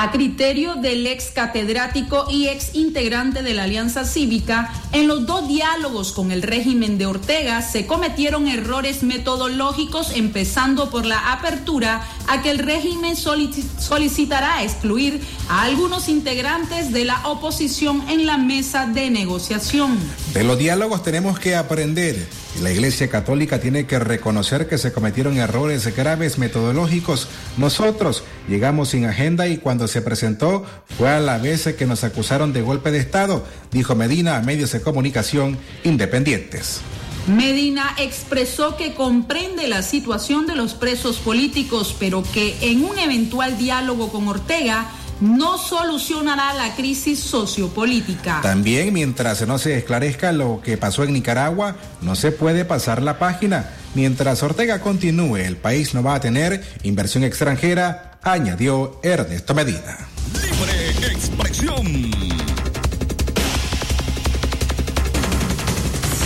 A 0.00 0.12
criterio 0.12 0.76
del 0.76 1.04
ex 1.08 1.32
catedrático 1.32 2.28
y 2.30 2.46
ex 2.46 2.76
integrante 2.76 3.42
de 3.42 3.52
la 3.52 3.64
Alianza 3.64 4.04
Cívica, 4.04 4.72
en 4.92 5.08
los 5.08 5.26
dos 5.26 5.48
diálogos 5.48 6.12
con 6.12 6.30
el 6.30 6.42
régimen 6.42 6.98
de 6.98 7.06
Ortega 7.06 7.62
se 7.62 7.84
cometieron 7.84 8.46
errores 8.46 9.02
metodológicos, 9.02 10.12
empezando 10.14 10.88
por 10.88 11.04
la 11.04 11.32
apertura 11.32 12.06
a 12.28 12.42
que 12.42 12.52
el 12.52 12.60
régimen 12.60 13.16
solicitará 13.16 14.62
excluir 14.62 15.20
a 15.48 15.62
algunos 15.62 16.08
integrantes 16.08 16.92
de 16.92 17.04
la 17.04 17.26
oposición 17.26 18.08
en 18.08 18.24
la 18.24 18.38
mesa 18.38 18.86
de 18.86 19.10
negociación. 19.10 19.98
De 20.32 20.44
los 20.44 20.58
diálogos 20.58 21.02
tenemos 21.02 21.40
que 21.40 21.56
aprender 21.56 22.28
la 22.62 22.72
Iglesia 22.72 23.08
Católica 23.08 23.60
tiene 23.60 23.86
que 23.86 23.98
reconocer 23.98 24.66
que 24.66 24.78
se 24.78 24.92
cometieron 24.92 25.36
errores 25.36 25.94
graves 25.94 26.38
metodológicos. 26.38 27.28
Nosotros 27.56 28.24
llegamos 28.48 28.88
sin 28.88 29.04
agenda 29.04 29.46
y 29.46 29.58
cuando 29.58 29.86
se 29.86 30.02
presentó 30.02 30.64
fue 30.96 31.08
a 31.08 31.20
la 31.20 31.38
vez 31.38 31.72
que 31.78 31.86
nos 31.86 32.02
acusaron 32.02 32.52
de 32.52 32.62
golpe 32.62 32.90
de 32.90 32.98
Estado, 32.98 33.46
dijo 33.70 33.94
Medina 33.94 34.36
a 34.36 34.42
medios 34.42 34.72
de 34.72 34.80
comunicación 34.80 35.56
independientes. 35.84 36.80
Medina 37.28 37.94
expresó 37.98 38.76
que 38.76 38.94
comprende 38.94 39.68
la 39.68 39.82
situación 39.82 40.46
de 40.46 40.56
los 40.56 40.74
presos 40.74 41.18
políticos, 41.18 41.94
pero 42.00 42.22
que 42.22 42.56
en 42.62 42.84
un 42.84 42.98
eventual 42.98 43.58
diálogo 43.58 44.10
con 44.10 44.26
Ortega 44.28 44.90
no 45.20 45.58
solucionará 45.58 46.54
la 46.54 46.74
crisis 46.74 47.20
sociopolítica. 47.20 48.40
También 48.42 48.92
mientras 48.92 49.46
no 49.46 49.58
se 49.58 49.76
esclarezca 49.76 50.32
lo 50.32 50.60
que 50.62 50.76
pasó 50.76 51.04
en 51.04 51.12
Nicaragua, 51.12 51.76
no 52.00 52.14
se 52.14 52.32
puede 52.32 52.64
pasar 52.64 53.02
la 53.02 53.18
página. 53.18 53.70
Mientras 53.94 54.42
Ortega 54.42 54.80
continúe, 54.80 55.36
el 55.38 55.56
país 55.56 55.94
no 55.94 56.02
va 56.02 56.14
a 56.14 56.20
tener 56.20 56.64
inversión 56.82 57.24
extranjera, 57.24 58.18
añadió 58.22 59.00
Ernesto 59.02 59.54
Medina. 59.54 59.98
Libre 60.34 61.12
expresión. 61.12 62.10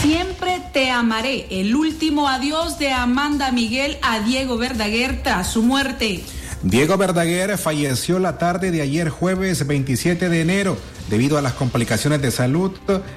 Siempre 0.02 0.60
te 0.72 0.90
amaré. 0.90 1.46
El 1.50 1.76
último 1.76 2.28
adiós 2.28 2.78
de 2.78 2.90
Amanda 2.90 3.52
Miguel 3.52 3.98
a 4.02 4.20
Diego 4.20 4.58
Verdaguer 4.58 5.22
tras 5.22 5.52
su 5.52 5.62
muerte. 5.62 6.24
Diego 6.62 6.96
Verdaguer 6.96 7.58
falleció 7.58 8.20
la 8.20 8.38
tarde 8.38 8.70
de 8.70 8.82
ayer 8.82 9.08
jueves 9.08 9.66
27 9.66 10.28
de 10.28 10.40
enero 10.40 10.76
debido 11.10 11.36
a 11.36 11.42
las 11.42 11.54
complicaciones 11.54 12.22
de 12.22 12.30
salud 12.30 12.70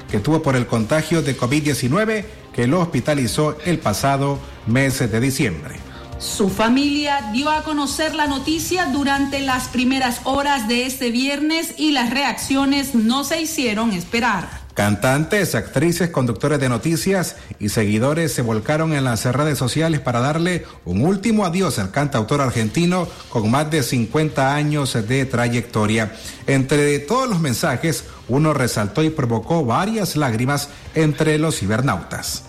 que 0.10 0.20
tuvo 0.20 0.42
por 0.42 0.56
el 0.56 0.66
contagio 0.66 1.22
de 1.22 1.38
COVID-19 1.38 2.26
que 2.54 2.66
lo 2.66 2.82
hospitalizó 2.82 3.56
el 3.66 3.78
pasado 3.78 4.40
mes 4.66 5.00
de 5.00 5.20
diciembre. 5.20 5.76
Su 6.18 6.50
familia 6.50 7.30
dio 7.34 7.52
a 7.52 7.64
conocer 7.64 8.16
la 8.16 8.26
noticia 8.26 8.88
durante 8.88 9.42
las 9.42 9.68
primeras 9.68 10.22
horas 10.24 10.68
de 10.68 10.88
este 10.88 11.12
viernes 11.12 11.76
y 11.78 11.92
las 11.92 12.10
reacciones 12.10 12.96
no 12.96 13.24
se 13.24 13.42
hicieron 13.42 13.92
esperar. 13.92 14.65
Cantantes, 14.76 15.56
actrices, 15.56 16.10
conductores 16.10 16.60
de 16.60 16.68
noticias 16.68 17.38
y 17.60 17.70
seguidores 17.70 18.34
se 18.34 18.42
volcaron 18.42 18.92
en 18.94 19.06
las 19.06 19.24
redes 19.24 19.58
sociales 19.58 20.02
para 20.02 20.20
darle 20.20 20.66
un 20.84 21.06
último 21.06 21.46
adiós 21.46 21.80
al 21.80 21.92
cantautor 21.92 22.42
argentino 22.42 23.08
con 23.30 23.50
más 23.50 23.72
de 23.72 23.84
50 23.84 24.54
años 24.54 24.98
de 25.08 25.26
trayectoria. 25.26 26.14
Entre 26.46 27.00
todos 27.00 27.30
los 27.30 27.40
mensajes, 27.40 28.04
uno 28.28 28.54
resaltó 28.54 29.02
y 29.02 29.10
provocó 29.10 29.64
varias 29.64 30.18
lágrimas 30.18 30.68
entre 30.94 31.38
los 31.38 31.58
cibernautas. 31.58 32.44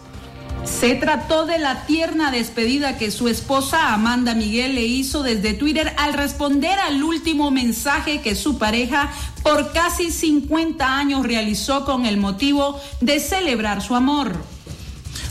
Se 0.67 0.95
trató 0.97 1.47
de 1.47 1.59
la 1.59 1.87
tierna 1.87 2.31
despedida 2.31 2.99
que 2.99 3.11
su 3.11 3.29
esposa 3.29 3.95
Amanda 3.95 4.35
Miguel 4.35 4.75
le 4.75 4.83
hizo 4.83 5.23
desde 5.23 5.55
Twitter 5.55 5.93
al 5.97 6.13
responder 6.13 6.79
al 6.79 7.03
último 7.03 7.51
mensaje 7.51 8.21
que 8.21 8.35
su 8.35 8.59
pareja 8.59 9.11
por 9.43 9.73
casi 9.73 10.11
50 10.11 10.99
años 10.99 11.25
realizó 11.25 11.85
con 11.85 12.05
el 12.05 12.19
motivo 12.19 12.81
de 13.01 13.21
celebrar 13.21 13.81
su 13.81 13.95
amor. 13.95 14.33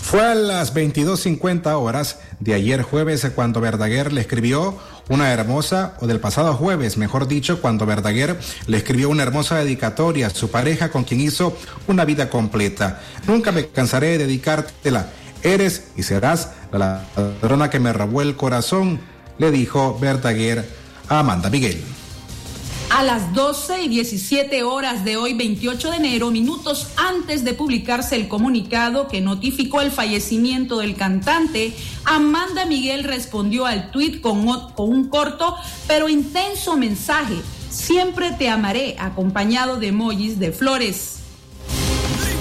Fue 0.02 0.22
a 0.22 0.36
las 0.36 0.74
22.50 0.74 1.74
horas 1.74 2.20
de 2.40 2.54
ayer 2.54 2.82
jueves 2.82 3.28
cuando 3.36 3.60
Verdaguer 3.60 4.14
le 4.14 4.22
escribió 4.22 4.78
una 5.10 5.32
hermosa, 5.32 5.96
o 6.00 6.08
del 6.08 6.20
pasado 6.20 6.54
jueves, 6.54 6.98
mejor 6.98 7.28
dicho, 7.28 7.62
cuando 7.62 7.86
Verdaguer 7.86 8.40
le 8.68 8.78
escribió 8.78 9.10
una 9.10 9.24
hermosa 9.24 9.58
dedicatoria 9.58 10.28
a 10.28 10.30
su 10.30 10.50
pareja 10.50 10.90
con 10.90 11.04
quien 11.04 11.22
hizo 11.22 11.58
una 11.88 12.06
vida 12.06 12.30
completa. 12.30 13.02
Nunca 13.28 13.52
me 13.52 13.68
cansaré 13.68 14.18
de 14.18 14.20
dedicártela 14.20 15.10
Eres 15.46 15.84
y 15.96 16.02
serás 16.02 16.50
la 16.72 17.06
ladrona 17.16 17.70
que 17.70 17.80
me 17.80 17.94
robó 17.94 18.24
el 18.24 18.36
corazón, 18.36 19.00
le 19.38 19.52
dijo 19.52 19.96
Verdaguer 20.02 20.68
a 21.08 21.20
Amanda 21.20 21.52
Miguel. 21.52 21.84
A 22.90 23.04
las 23.04 23.32
12 23.36 23.84
y 23.84 23.88
17 23.90 24.64
horas 24.64 25.06
de 25.06 25.18
hoy, 25.18 25.36
28 25.36 25.92
de 25.92 25.98
enero, 25.98 26.32
minutos 26.32 26.88
antes 26.98 27.44
de 27.44 27.54
publicarse 27.54 28.16
el 28.16 28.28
comunicado 28.28 29.08
que 29.08 29.22
notificó 29.22 29.82
el 29.82 29.92
fallecimiento 29.92 30.80
del 30.80 30.96
cantante, 30.96 31.76
Amanda 32.06 32.66
Miguel 32.66 33.04
respondió 33.04 33.68
al 33.68 33.92
tuit 33.92 34.22
con, 34.22 34.48
con 34.72 34.90
un 34.90 35.10
corto 35.10 35.56
pero 35.88 36.10
intenso 36.10 36.76
mensaje. 36.76 37.36
Siempre 37.70 38.32
te 38.32 38.50
amaré, 38.50 38.96
acompañado 38.98 39.78
de 39.78 39.90
emojis 39.90 40.40
de 40.40 40.52
flores. 40.52 41.18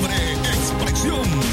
Libre 0.01 0.15
expresión. 0.55 1.44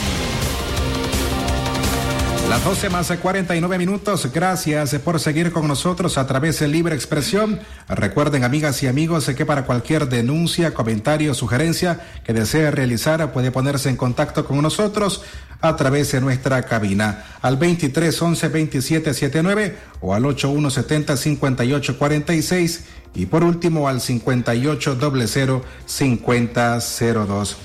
Las 2.51 2.65
12 2.65 2.89
más 2.89 3.09
49 3.09 3.77
minutos. 3.77 4.29
Gracias 4.33 4.93
por 4.95 5.21
seguir 5.21 5.53
con 5.53 5.69
nosotros 5.69 6.17
a 6.17 6.27
través 6.27 6.59
de 6.59 6.67
Libre 6.67 6.93
Expresión. 6.93 7.61
Recuerden, 7.87 8.43
amigas 8.43 8.83
y 8.83 8.87
amigos, 8.87 9.25
que 9.27 9.45
para 9.45 9.65
cualquier 9.65 10.09
denuncia, 10.09 10.73
comentario, 10.73 11.33
sugerencia 11.33 12.01
que 12.25 12.33
desee 12.33 12.69
realizar, 12.69 13.31
puede 13.31 13.51
ponerse 13.51 13.87
en 13.87 13.95
contacto 13.95 14.45
con 14.45 14.61
nosotros 14.61 15.23
a 15.61 15.77
través 15.77 16.11
de 16.11 16.19
nuestra 16.19 16.61
cabina 16.63 17.23
al 17.41 17.55
23 17.55 18.21
11 18.21 18.49
27 18.49 19.13
79 19.13 19.77
o 20.01 20.13
al 20.13 20.25
8170 20.25 21.15
58 21.15 21.97
46 21.97 22.83
y 23.15 23.27
por 23.27 23.45
último 23.45 23.87
al 23.87 24.01
58 24.01 24.97
00 24.99 25.63
5002. 25.85 27.57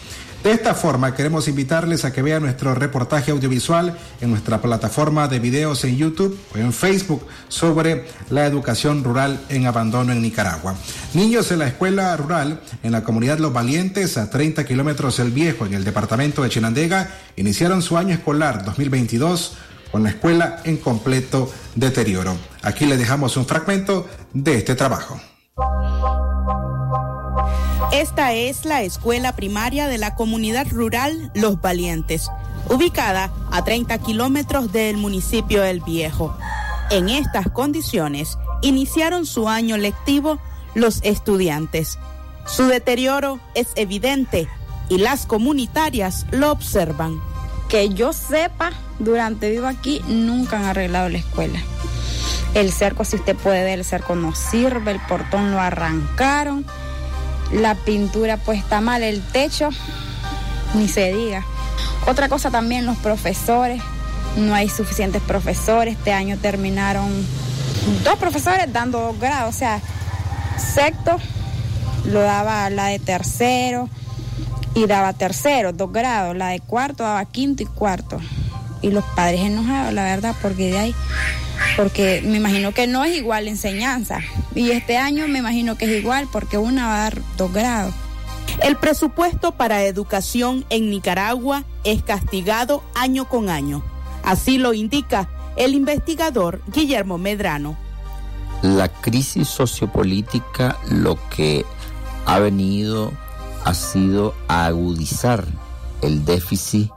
De 0.47 0.53
esta 0.53 0.77
forma, 0.77 1.13
queremos 1.13 1.49
invitarles 1.49 2.05
a 2.05 2.13
que 2.13 2.23
vean 2.23 2.41
nuestro 2.41 2.73
reportaje 2.73 3.33
audiovisual 3.33 3.99
en 4.21 4.31
nuestra 4.31 4.63
plataforma 4.63 5.27
de 5.27 5.41
videos 5.41 5.83
en 5.83 5.97
YouTube 5.97 6.39
o 6.55 6.59
en 6.59 6.73
Facebook 6.73 7.27
sobre 7.49 8.05
la 8.31 8.47
educación 8.47 9.03
rural 9.03 9.41
en 9.49 9.67
abandono 9.67 10.13
en 10.13 10.23
Nicaragua. 10.23 10.77
Niños 11.15 11.51
en 11.51 11.59
la 11.59 11.67
escuela 11.67 12.17
rural 12.17 12.61
en 12.85 12.93
la 12.93 13.03
comunidad 13.03 13.41
Los 13.41 13.53
Valientes, 13.53 14.17
a 14.19 14.31
30 14.31 14.65
kilómetros 14.65 15.17
del 15.17 15.33
Viejo, 15.33 15.67
en 15.67 15.75
el 15.75 15.83
departamento 15.83 16.45
de 16.45 16.49
Chinandega, 16.49 17.11
iniciaron 17.35 17.83
su 17.83 17.99
año 17.99 18.15
escolar 18.15 18.65
2022 18.65 19.57
con 19.91 20.05
la 20.05 20.11
escuela 20.11 20.61
en 20.63 20.77
completo 20.77 21.51
deterioro. 21.75 22.37
Aquí 22.63 22.87
les 22.87 23.01
dejamos 23.01 23.37
un 23.37 23.47
fragmento 23.47 24.07
de 24.33 24.59
este 24.59 24.77
trabajo. 24.77 25.21
Esta 27.97 28.35
es 28.35 28.67
la 28.67 28.83
escuela 28.83 29.35
primaria 29.35 29.89
de 29.89 29.97
la 29.97 30.15
comunidad 30.15 30.67
rural 30.71 31.31
Los 31.35 31.63
Valientes, 31.63 32.29
ubicada 32.69 33.33
a 33.51 33.65
30 33.65 33.97
kilómetros 34.01 34.71
del 34.71 34.99
municipio 34.99 35.65
El 35.65 35.81
Viejo. 35.81 36.37
En 36.91 37.09
estas 37.09 37.49
condiciones 37.49 38.37
iniciaron 38.61 39.25
su 39.25 39.49
año 39.49 39.79
lectivo 39.79 40.39
los 40.75 41.01
estudiantes. 41.05 41.99
Su 42.45 42.67
deterioro 42.67 43.41
es 43.55 43.69
evidente 43.77 44.47
y 44.91 44.99
las 44.99 45.25
comunitarias 45.25 46.27
lo 46.33 46.53
observan. 46.53 47.19
Que 47.71 47.89
yo 47.89 48.13
sepa, 48.13 48.73
durante 48.99 49.49
vivo 49.49 49.69
aquí 49.69 50.03
nunca 50.07 50.59
han 50.59 50.67
arreglado 50.67 51.09
la 51.09 51.17
escuela. 51.17 51.61
El 52.53 52.73
cerco, 52.73 53.07
si 53.07 53.17
usted 53.17 53.37
puede 53.37 53.65
ver, 53.65 53.79
el 53.79 53.87
cerco 53.87 54.17
no 54.17 54.35
sirve, 54.35 54.91
el 54.91 55.01
portón 55.01 55.51
lo 55.51 55.61
arrancaron 55.61 56.67
la 57.53 57.75
pintura 57.75 58.37
pues 58.37 58.59
está 58.59 58.81
mal, 58.81 59.03
el 59.03 59.23
techo, 59.23 59.69
ni 60.75 60.89
se 60.89 61.13
diga. 61.13 61.45
Otra 62.07 62.29
cosa 62.29 62.51
también, 62.51 62.87
los 62.87 62.97
profesores, 62.99 63.83
no 64.37 64.55
hay 64.55 64.69
suficientes 64.69 65.23
profesores, 65.23 65.97
este 65.97 66.13
año 66.13 66.37
terminaron 66.39 67.11
dos 68.05 68.19
profesores 68.19 68.73
dando 68.73 69.01
dos 69.01 69.19
grados, 69.19 69.55
o 69.55 69.59
sea, 69.59 69.81
sexto 70.57 71.19
lo 72.05 72.21
daba 72.21 72.71
la 72.71 72.87
de 72.87 72.99
tercero 72.99 73.89
y 74.75 74.87
daba 74.87 75.13
tercero, 75.13 75.73
dos 75.73 75.93
grados, 75.93 76.37
la 76.37 76.49
de 76.49 76.61
cuarto 76.61 77.03
daba 77.03 77.25
quinto 77.25 77.63
y 77.63 77.67
cuarto. 77.67 78.21
Y 78.83 78.91
los 78.91 79.05
padres 79.17 79.41
enojados, 79.41 79.93
la 79.95 80.05
verdad, 80.05 80.35
porque 80.43 80.71
de 80.71 80.79
ahí 80.79 80.95
porque 81.77 82.23
me 82.25 82.39
imagino 82.39 82.73
que 82.73 82.87
no 82.87 83.05
es 83.05 83.17
igual 83.17 83.45
la 83.45 83.51
enseñanza. 83.51 84.21
Y 84.55 84.71
este 84.71 84.97
año 84.97 85.29
me 85.29 85.39
imagino 85.39 85.77
que 85.77 85.85
es 85.85 86.01
igual 86.01 86.29
porque 86.31 86.59
una 86.59 86.87
va 86.87 86.95
a 86.95 87.03
dar 87.11 87.23
dos 87.37 87.53
grados. 87.53 87.95
El 88.63 88.77
presupuesto 88.77 89.53
para 89.53 89.85
educación 89.85 90.65
en 90.71 90.91
Nicaragua 90.91 91.65
es 91.85 92.03
castigado 92.03 92.83
año 92.95 93.29
con 93.29 93.51
año. 93.51 93.83
Así 94.23 94.59
lo 94.59 94.73
indica 94.73 95.29
el 95.57 95.75
investigador 95.75 96.63
Guillermo 96.73 97.19
Medrano. 97.19 97.77
La 98.63 98.89
crisis 98.89 99.49
sociopolítica 99.49 100.79
lo 100.91 101.19
que 101.29 101.65
ha 102.25 102.39
venido 102.39 103.13
ha 103.65 103.75
sido 103.75 104.35
agudizar 104.49 105.45
el 106.03 106.25
déficit 106.25 106.91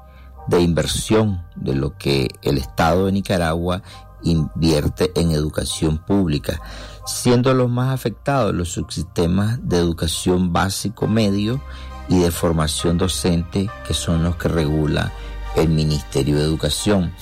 de 0.48 0.62
inversión 0.62 1.44
de 1.56 1.76
lo 1.76 1.98
que 1.98 2.30
el 2.42 2.58
Estado 2.58 3.06
de 3.06 3.12
Nicaragua 3.12 3.84
invierte 4.24 5.12
en 5.16 5.32
educación 5.32 5.98
pública, 5.98 6.62
siendo 7.06 7.54
los 7.54 7.70
más 7.70 7.94
afectados 7.94 8.54
los 8.54 8.70
subsistemas 8.70 9.60
de 9.64 9.78
educación 9.78 10.54
básico 10.54 11.08
medio 11.08 11.62
y 12.08 12.20
de 12.20 12.32
formación 12.32 12.98
docente, 12.98 13.70
que 13.88 13.94
son 13.94 14.24
los 14.24 14.36
que 14.36 14.48
regula 14.48 15.12
el 15.56 15.70
Ministerio 15.70 16.38
de 16.38 16.44
Educación. 16.44 17.14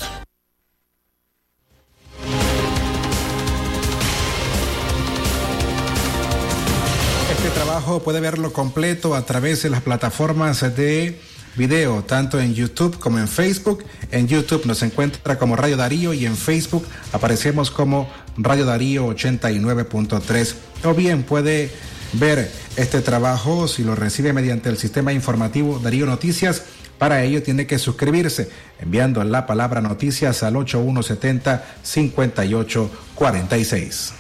Este 7.32 7.50
trabajo 7.50 8.02
puede 8.02 8.20
verlo 8.20 8.52
completo 8.52 9.16
a 9.16 9.22
través 9.24 9.64
de 9.64 9.70
las 9.70 9.82
plataformas 9.82 10.62
de 10.76 11.20
video, 11.58 12.04
tanto 12.04 12.40
en 12.40 12.54
YouTube 12.54 12.98
como 13.00 13.20
en 13.20 13.28
Facebook. 13.28 13.84
En 14.12 14.28
YouTube 14.28 14.66
nos 14.66 14.84
encuentra 14.84 15.38
como 15.38 15.56
Radio 15.56 15.76
Darío 15.76 16.14
y 16.14 16.26
en 16.26 16.38
Facebook 16.38 16.86
aparecemos 17.12 17.72
como 17.72 18.08
Radio 18.38 18.66
Darío 18.66 19.08
89.3. 19.08 20.54
O 20.84 20.94
bien 20.94 21.24
puede 21.24 21.72
ver 22.14 22.50
este 22.78 23.02
trabajo 23.02 23.68
si 23.68 23.84
lo 23.84 23.96
recibe 23.96 24.32
mediante 24.34 24.70
el 24.70 24.78
sistema 24.78 25.12
informativo 25.12 25.80
Darío 25.80 26.06
Noticias. 26.06 26.64
Para 26.98 27.24
ello 27.24 27.44
tiene 27.44 27.68
que 27.68 27.80
suscribirse 27.80 28.50
enviando 28.80 29.22
la 29.24 29.46
palabra 29.46 29.82
noticias 29.82 30.44
al 30.44 30.56
8170 30.56 31.66
5846. 31.84 34.14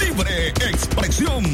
Libre 0.00 0.48
expresión. 0.48 1.44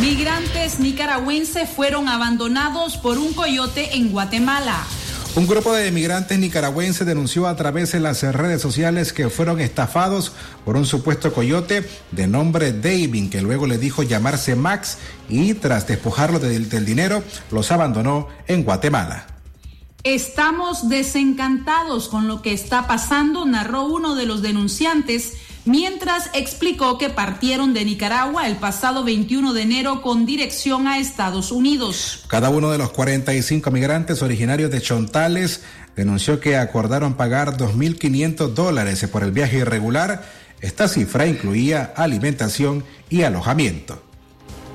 Migrantes 0.00 0.80
nicaragüenses 0.80 1.68
fueron 1.68 2.08
abandonados 2.08 2.96
por 2.96 3.18
un 3.18 3.34
coyote 3.34 3.96
en 3.96 4.10
Guatemala. 4.10 4.82
Un 5.36 5.46
grupo 5.46 5.74
de 5.74 5.90
migrantes 5.92 6.38
nicaragüenses 6.38 7.06
denunció 7.06 7.46
a 7.46 7.54
través 7.54 7.92
de 7.92 8.00
las 8.00 8.22
redes 8.22 8.62
sociales 8.62 9.12
que 9.12 9.28
fueron 9.28 9.60
estafados 9.60 10.32
por 10.64 10.78
un 10.78 10.86
supuesto 10.86 11.34
coyote 11.34 11.86
de 12.12 12.26
nombre 12.26 12.72
David, 12.72 13.28
que 13.28 13.42
luego 13.42 13.66
le 13.66 13.76
dijo 13.76 14.02
llamarse 14.02 14.56
Max 14.56 14.96
y 15.28 15.52
tras 15.52 15.86
despojarlo 15.86 16.38
del, 16.38 16.70
del 16.70 16.86
dinero 16.86 17.22
los 17.50 17.70
abandonó 17.70 18.28
en 18.48 18.64
Guatemala. 18.64 19.26
Estamos 20.02 20.88
desencantados 20.88 22.08
con 22.08 22.26
lo 22.26 22.40
que 22.40 22.54
está 22.54 22.86
pasando, 22.86 23.44
narró 23.44 23.84
uno 23.84 24.14
de 24.14 24.24
los 24.24 24.40
denunciantes, 24.40 25.34
mientras 25.64 26.30
explicó 26.34 26.98
que 26.98 27.10
partieron 27.10 27.74
de 27.74 27.84
Nicaragua 27.84 28.46
el 28.46 28.56
pasado 28.56 29.04
21 29.04 29.52
de 29.52 29.62
enero 29.62 30.02
con 30.02 30.26
dirección 30.26 30.86
a 30.86 30.98
Estados 30.98 31.52
Unidos. 31.52 32.24
Cada 32.28 32.50
uno 32.50 32.70
de 32.70 32.78
los 32.78 32.90
45 32.90 33.70
migrantes 33.70 34.22
originarios 34.22 34.70
de 34.70 34.80
Chontales 34.80 35.62
denunció 35.96 36.40
que 36.40 36.56
acordaron 36.56 37.14
pagar 37.14 37.56
2.500 37.56 38.54
dólares 38.54 39.06
por 39.10 39.22
el 39.22 39.32
viaje 39.32 39.58
irregular. 39.58 40.24
Esta 40.60 40.88
cifra 40.88 41.26
incluía 41.26 41.92
alimentación 41.96 42.84
y 43.08 43.22
alojamiento. 43.22 44.02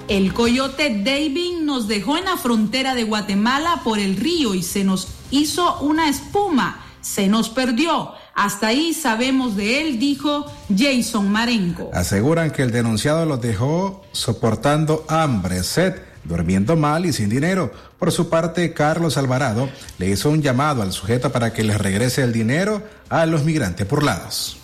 El 0.07 0.33
coyote 0.33 1.01
David 1.03 1.61
nos 1.61 1.87
dejó 1.87 2.17
en 2.17 2.25
la 2.25 2.37
frontera 2.37 2.93
de 2.93 3.03
Guatemala 3.03 3.81
por 3.83 3.97
el 3.97 4.17
río 4.17 4.53
y 4.53 4.61
se 4.61 4.83
nos 4.83 5.07
hizo 5.31 5.79
una 5.79 6.09
espuma. 6.09 6.85
Se 7.01 7.27
nos 7.27 7.49
perdió. 7.49 8.13
Hasta 8.35 8.67
ahí 8.67 8.93
sabemos 8.93 9.55
de 9.55 9.81
él, 9.81 9.97
dijo 9.97 10.45
Jason 10.69 11.31
Marenco. 11.31 11.89
Aseguran 11.93 12.51
que 12.51 12.63
el 12.63 12.71
denunciado 12.71 13.25
los 13.25 13.39
dejó 13.39 14.03
soportando 14.11 15.05
hambre, 15.07 15.63
sed, 15.63 15.95
durmiendo 16.25 16.75
mal 16.75 17.05
y 17.05 17.13
sin 17.13 17.29
dinero. 17.29 17.71
Por 17.97 18.11
su 18.11 18.29
parte, 18.29 18.73
Carlos 18.73 19.15
Alvarado 19.15 19.69
le 19.99 20.09
hizo 20.09 20.29
un 20.29 20.41
llamado 20.41 20.81
al 20.81 20.91
sujeto 20.91 21.31
para 21.31 21.53
que 21.53 21.63
les 21.63 21.77
regrese 21.77 22.23
el 22.23 22.33
dinero 22.33 22.83
a 23.07 23.25
los 23.25 23.45
migrantes 23.45 23.87
burlados. 23.87 24.57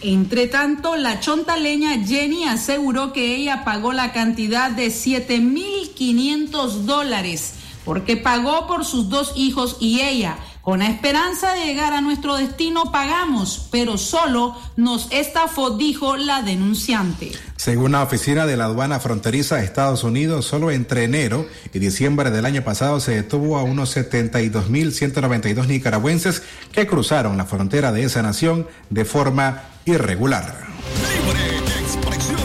Entre 0.00 0.46
tanto, 0.46 0.96
la 0.96 1.20
chontaleña 1.20 2.02
Jenny 2.06 2.44
aseguró 2.44 3.12
que 3.12 3.36
ella 3.36 3.64
pagó 3.64 3.92
la 3.92 4.12
cantidad 4.12 4.70
de 4.70 4.86
7.500 4.86 6.84
dólares 6.84 7.52
porque 7.88 8.18
pagó 8.18 8.66
por 8.66 8.84
sus 8.84 9.08
dos 9.08 9.32
hijos 9.34 9.78
y 9.80 10.02
ella. 10.02 10.36
Con 10.68 10.80
la 10.80 10.90
esperanza 10.90 11.54
de 11.54 11.64
llegar 11.64 11.94
a 11.94 12.02
nuestro 12.02 12.36
destino 12.36 12.92
pagamos, 12.92 13.68
pero 13.70 13.96
solo 13.96 14.54
nos 14.76 15.08
estafó, 15.10 15.70
dijo 15.70 16.18
la 16.18 16.42
denunciante. 16.42 17.32
Según 17.56 17.92
la 17.92 18.02
oficina 18.02 18.44
de 18.44 18.58
la 18.58 18.66
aduana 18.66 19.00
fronteriza 19.00 19.56
de 19.56 19.64
Estados 19.64 20.04
Unidos, 20.04 20.44
solo 20.44 20.70
entre 20.70 21.04
enero 21.04 21.46
y 21.72 21.78
diciembre 21.78 22.30
del 22.30 22.44
año 22.44 22.64
pasado 22.64 23.00
se 23.00 23.12
detuvo 23.12 23.56
a 23.56 23.62
unos 23.62 23.96
72.192 23.96 25.68
nicaragüenses 25.68 26.42
que 26.70 26.86
cruzaron 26.86 27.38
la 27.38 27.46
frontera 27.46 27.90
de 27.90 28.02
esa 28.02 28.20
nación 28.20 28.66
de 28.90 29.06
forma 29.06 29.62
irregular. 29.86 30.66
Libre 31.24 31.80
expresión. 31.80 32.36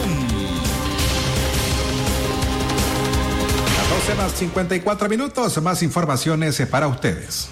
Las 3.76 4.06
12 4.06 4.14
más 4.14 4.32
54 4.32 5.08
minutos, 5.10 5.60
más 5.60 5.82
informaciones 5.82 6.58
para 6.70 6.88
ustedes. 6.88 7.50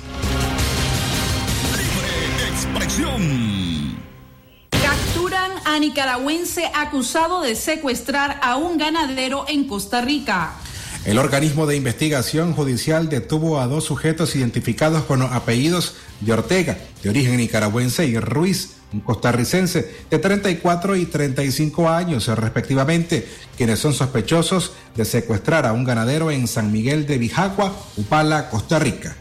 Capturan 4.70 5.51
a 5.64 5.79
nicaragüense 5.79 6.70
acusado 6.75 7.42
de 7.42 7.55
secuestrar 7.55 8.40
a 8.42 8.57
un 8.57 8.79
ganadero 8.79 9.44
en 9.48 9.68
Costa 9.68 10.01
Rica. 10.01 10.55
El 11.05 11.18
organismo 11.18 11.66
de 11.66 11.77
investigación 11.77 12.55
judicial 12.55 13.09
detuvo 13.09 13.61
a 13.61 13.66
dos 13.66 13.85
sujetos 13.85 14.35
identificados 14.37 15.03
con 15.03 15.18
los 15.18 15.33
apellidos 15.33 15.96
de 16.20 16.33
Ortega, 16.33 16.79
de 17.03 17.11
origen 17.11 17.37
nicaragüense, 17.37 18.07
y 18.07 18.18
Ruiz, 18.18 18.77
un 18.92 19.01
costarricense 19.01 19.92
de 20.09 20.18
34 20.18 20.96
y 20.96 21.07
35 21.07 21.90
años 21.90 22.29
respectivamente, 22.29 23.29
quienes 23.57 23.81
son 23.81 23.94
sospechosos 23.94 24.72
de 24.94 25.05
secuestrar 25.05 25.66
a 25.66 25.72
un 25.72 25.85
ganadero 25.85 26.31
en 26.31 26.46
San 26.46 26.72
Miguel 26.72 27.07
de 27.07 27.18
Bijagua, 27.18 27.77
Upala, 27.96 28.48
Costa 28.48 28.79
Rica. 28.79 29.16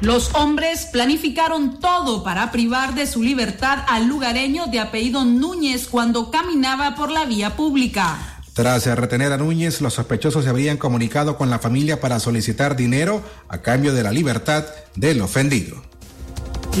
Los 0.00 0.32
hombres 0.34 0.86
planificaron 0.92 1.80
todo 1.80 2.22
para 2.22 2.52
privar 2.52 2.94
de 2.94 3.04
su 3.04 3.20
libertad 3.20 3.84
al 3.88 4.06
lugareño 4.06 4.66
de 4.68 4.78
apellido 4.78 5.24
Núñez 5.24 5.88
cuando 5.88 6.30
caminaba 6.30 6.94
por 6.94 7.10
la 7.10 7.24
vía 7.24 7.56
pública. 7.56 8.16
Tras 8.52 8.86
retener 8.86 9.32
a 9.32 9.36
Núñez, 9.38 9.80
los 9.80 9.94
sospechosos 9.94 10.44
se 10.44 10.50
habrían 10.50 10.76
comunicado 10.76 11.36
con 11.36 11.50
la 11.50 11.58
familia 11.58 12.00
para 12.00 12.20
solicitar 12.20 12.76
dinero 12.76 13.22
a 13.48 13.58
cambio 13.58 13.92
de 13.92 14.04
la 14.04 14.12
libertad 14.12 14.66
del 14.94 15.20
ofendido. 15.20 15.82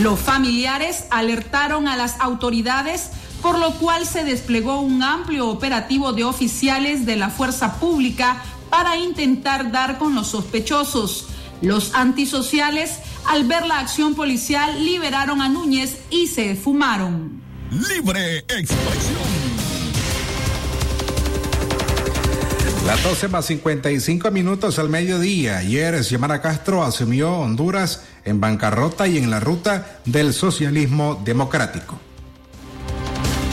Los 0.00 0.20
familiares 0.20 1.06
alertaron 1.10 1.88
a 1.88 1.96
las 1.96 2.20
autoridades, 2.20 3.10
por 3.42 3.58
lo 3.58 3.72
cual 3.78 4.06
se 4.06 4.22
desplegó 4.22 4.80
un 4.80 5.02
amplio 5.02 5.48
operativo 5.48 6.12
de 6.12 6.22
oficiales 6.22 7.04
de 7.04 7.16
la 7.16 7.30
fuerza 7.30 7.80
pública 7.80 8.44
para 8.70 8.96
intentar 8.96 9.72
dar 9.72 9.98
con 9.98 10.14
los 10.14 10.28
sospechosos. 10.28 11.26
Los 11.60 11.94
antisociales, 11.94 12.98
al 13.28 13.44
ver 13.44 13.66
la 13.66 13.78
acción 13.78 14.14
policial, 14.14 14.84
liberaron 14.84 15.42
a 15.42 15.48
Núñez 15.48 15.98
y 16.10 16.26
se 16.28 16.56
fumaron. 16.56 17.42
Libre 17.70 18.38
expresión. 18.38 19.38
Las 22.86 23.02
12 23.02 23.28
más 23.28 23.44
55 23.44 24.30
minutos 24.30 24.78
al 24.78 24.88
mediodía. 24.88 25.58
Ayer, 25.58 26.02
Xiomara 26.02 26.40
Castro 26.40 26.82
asumió 26.82 27.32
Honduras 27.34 28.04
en 28.24 28.40
bancarrota 28.40 29.06
y 29.06 29.18
en 29.18 29.28
la 29.30 29.40
ruta 29.40 30.00
del 30.06 30.32
socialismo 30.32 31.20
democrático. 31.22 32.00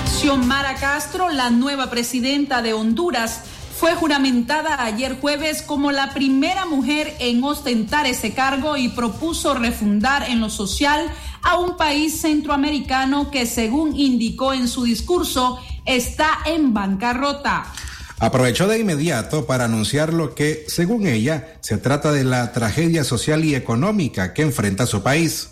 Xiomara 0.07 0.75
Castro, 0.75 1.29
la 1.29 1.49
nueva 1.49 1.89
presidenta 1.89 2.61
de 2.61 2.71
Honduras, 2.71 3.41
fue 3.77 3.93
juramentada 3.93 4.83
ayer 4.85 5.17
jueves 5.19 5.61
como 5.61 5.91
la 5.91 6.13
primera 6.13 6.65
mujer 6.65 7.13
en 7.19 7.43
ostentar 7.43 8.05
ese 8.05 8.33
cargo 8.33 8.77
y 8.77 8.87
propuso 8.87 9.53
refundar 9.53 10.29
en 10.29 10.39
lo 10.39 10.49
social 10.49 11.11
a 11.43 11.59
un 11.59 11.75
país 11.75 12.21
centroamericano 12.21 13.29
que, 13.31 13.45
según 13.45 13.99
indicó 13.99 14.53
en 14.53 14.69
su 14.69 14.85
discurso, 14.85 15.59
está 15.85 16.29
en 16.45 16.73
bancarrota. 16.73 17.65
Aprovechó 18.19 18.67
de 18.67 18.79
inmediato 18.79 19.45
para 19.45 19.65
anunciar 19.65 20.13
lo 20.13 20.35
que, 20.35 20.63
según 20.69 21.05
ella, 21.05 21.57
se 21.59 21.77
trata 21.77 22.13
de 22.13 22.23
la 22.23 22.53
tragedia 22.53 23.03
social 23.03 23.43
y 23.43 23.55
económica 23.55 24.33
que 24.33 24.43
enfrenta 24.43 24.85
su 24.85 25.03
país. 25.03 25.49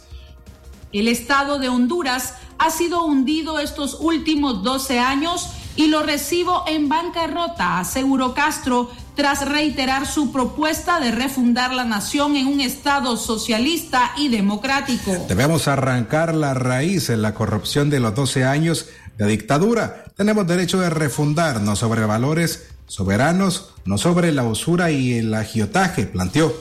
El 0.93 1.09
Estado 1.09 1.59
de 1.59 1.67
Honduras 1.67 2.35
ha 2.57 2.69
sido 2.69 3.03
hundido 3.03 3.59
estos 3.59 3.97
últimos 3.99 4.63
12 4.63 4.99
años 4.99 5.49
y 5.75 5.87
lo 5.87 6.03
recibo 6.03 6.63
en 6.67 6.89
bancarrota, 6.89 7.79
aseguró 7.79 8.33
Castro 8.33 8.91
tras 9.15 9.47
reiterar 9.47 10.07
su 10.07 10.31
propuesta 10.31 10.99
de 10.99 11.11
refundar 11.11 11.73
la 11.73 11.83
nación 11.83 12.35
en 12.35 12.47
un 12.47 12.61
Estado 12.61 13.17
socialista 13.17 14.11
y 14.17 14.29
democrático. 14.29 15.15
Debemos 15.27 15.67
arrancar 15.67 16.33
la 16.33 16.53
raíz 16.53 17.09
en 17.09 17.21
la 17.21 17.33
corrupción 17.33 17.89
de 17.89 17.99
los 17.99 18.15
12 18.15 18.43
años 18.43 18.87
de 19.17 19.27
dictadura. 19.27 20.05
Tenemos 20.15 20.47
derecho 20.47 20.79
de 20.79 20.89
refundarnos 20.89 21.79
sobre 21.79 22.05
valores 22.05 22.67
soberanos, 22.87 23.73
no 23.85 23.97
sobre 23.97 24.31
la 24.31 24.43
usura 24.43 24.91
y 24.91 25.13
el 25.13 25.33
agiotaje, 25.33 26.05
planteó. 26.05 26.53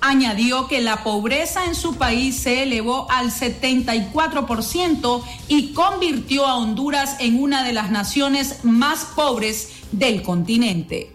Añadió 0.00 0.66
que 0.66 0.80
la 0.80 1.04
pobreza 1.04 1.66
en 1.66 1.74
su 1.74 1.96
país 1.96 2.36
se 2.36 2.62
elevó 2.62 3.10
al 3.10 3.30
74% 3.30 5.22
y 5.48 5.72
convirtió 5.72 6.46
a 6.46 6.56
Honduras 6.56 7.16
en 7.20 7.40
una 7.40 7.62
de 7.64 7.72
las 7.72 7.90
naciones 7.90 8.64
más 8.64 9.04
pobres 9.14 9.68
del 9.92 10.22
continente. 10.22 11.12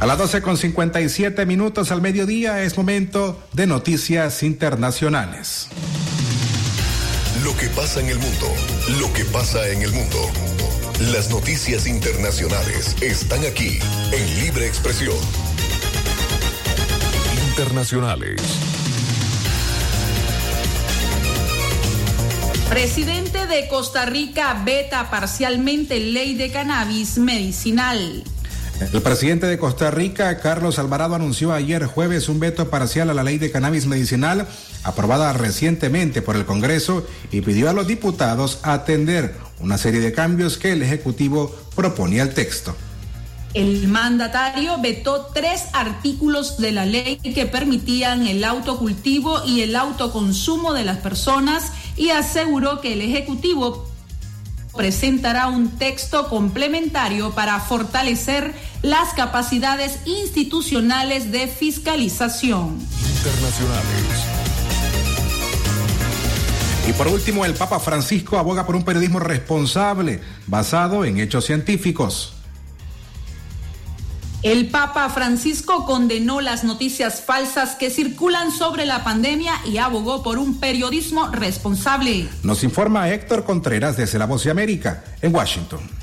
A 0.00 0.06
las 0.06 0.16
12 0.16 0.42
con 0.42 0.56
57 0.56 1.44
minutos 1.44 1.90
al 1.90 2.00
mediodía 2.00 2.62
es 2.62 2.76
momento 2.76 3.42
de 3.52 3.66
noticias 3.66 4.44
internacionales. 4.44 5.66
Lo 7.42 7.56
que 7.56 7.68
pasa 7.70 7.98
en 8.00 8.06
el 8.06 8.18
mundo, 8.18 8.46
lo 9.00 9.12
que 9.12 9.24
pasa 9.24 9.68
en 9.68 9.82
el 9.82 9.92
mundo. 9.92 10.18
Las 11.00 11.30
noticias 11.30 11.86
internacionales 11.86 12.96
están 13.00 13.44
aquí 13.44 13.78
en 14.10 14.34
Libre 14.40 14.66
Expresión. 14.66 15.14
Internacionales. 17.50 18.42
Presidente 22.68 23.46
de 23.46 23.68
Costa 23.68 24.06
Rica 24.06 24.60
veta 24.64 25.08
parcialmente 25.08 26.00
ley 26.00 26.34
de 26.34 26.50
cannabis 26.50 27.16
medicinal. 27.16 28.24
El 28.92 29.02
presidente 29.02 29.46
de 29.46 29.56
Costa 29.56 29.92
Rica, 29.92 30.38
Carlos 30.38 30.80
Alvarado, 30.80 31.14
anunció 31.14 31.52
ayer 31.52 31.86
jueves 31.86 32.28
un 32.28 32.40
veto 32.40 32.70
parcial 32.70 33.08
a 33.10 33.14
la 33.14 33.22
ley 33.22 33.38
de 33.38 33.52
cannabis 33.52 33.86
medicinal 33.86 34.48
aprobada 34.88 35.32
recientemente 35.32 36.22
por 36.22 36.36
el 36.36 36.44
Congreso 36.44 37.06
y 37.30 37.40
pidió 37.40 37.70
a 37.70 37.72
los 37.72 37.86
diputados 37.86 38.58
atender 38.62 39.36
una 39.60 39.78
serie 39.78 40.00
de 40.00 40.12
cambios 40.12 40.58
que 40.58 40.72
el 40.72 40.82
Ejecutivo 40.82 41.54
proponía 41.74 42.22
al 42.22 42.34
texto. 42.34 42.74
El 43.54 43.88
mandatario 43.88 44.78
vetó 44.80 45.30
tres 45.34 45.64
artículos 45.72 46.58
de 46.58 46.72
la 46.72 46.84
ley 46.84 47.16
que 47.16 47.46
permitían 47.46 48.26
el 48.26 48.44
autocultivo 48.44 49.44
y 49.44 49.62
el 49.62 49.74
autoconsumo 49.74 50.74
de 50.74 50.84
las 50.84 50.98
personas 50.98 51.72
y 51.96 52.10
aseguró 52.10 52.80
que 52.80 52.92
el 52.92 53.02
Ejecutivo 53.02 53.88
presentará 54.76 55.48
un 55.48 55.70
texto 55.70 56.28
complementario 56.28 57.32
para 57.32 57.58
fortalecer 57.58 58.54
las 58.82 59.12
capacidades 59.14 59.98
institucionales 60.04 61.32
de 61.32 61.48
fiscalización. 61.48 62.78
Internacionales. 63.16 64.37
Y 66.88 66.94
por 66.94 67.06
último, 67.06 67.44
el 67.44 67.52
Papa 67.52 67.80
Francisco 67.80 68.38
aboga 68.38 68.64
por 68.64 68.74
un 68.74 68.82
periodismo 68.82 69.18
responsable 69.20 70.22
basado 70.46 71.04
en 71.04 71.20
hechos 71.20 71.44
científicos. 71.44 72.32
El 74.42 74.70
Papa 74.70 75.10
Francisco 75.10 75.84
condenó 75.84 76.40
las 76.40 76.64
noticias 76.64 77.20
falsas 77.20 77.74
que 77.74 77.90
circulan 77.90 78.50
sobre 78.52 78.86
la 78.86 79.04
pandemia 79.04 79.52
y 79.66 79.76
abogó 79.76 80.22
por 80.22 80.38
un 80.38 80.60
periodismo 80.60 81.28
responsable. 81.28 82.26
Nos 82.42 82.64
informa 82.64 83.10
Héctor 83.10 83.44
Contreras 83.44 83.98
desde 83.98 84.18
La 84.18 84.24
Voz 84.24 84.44
de 84.44 84.50
América, 84.50 85.04
en 85.20 85.34
Washington. 85.34 85.97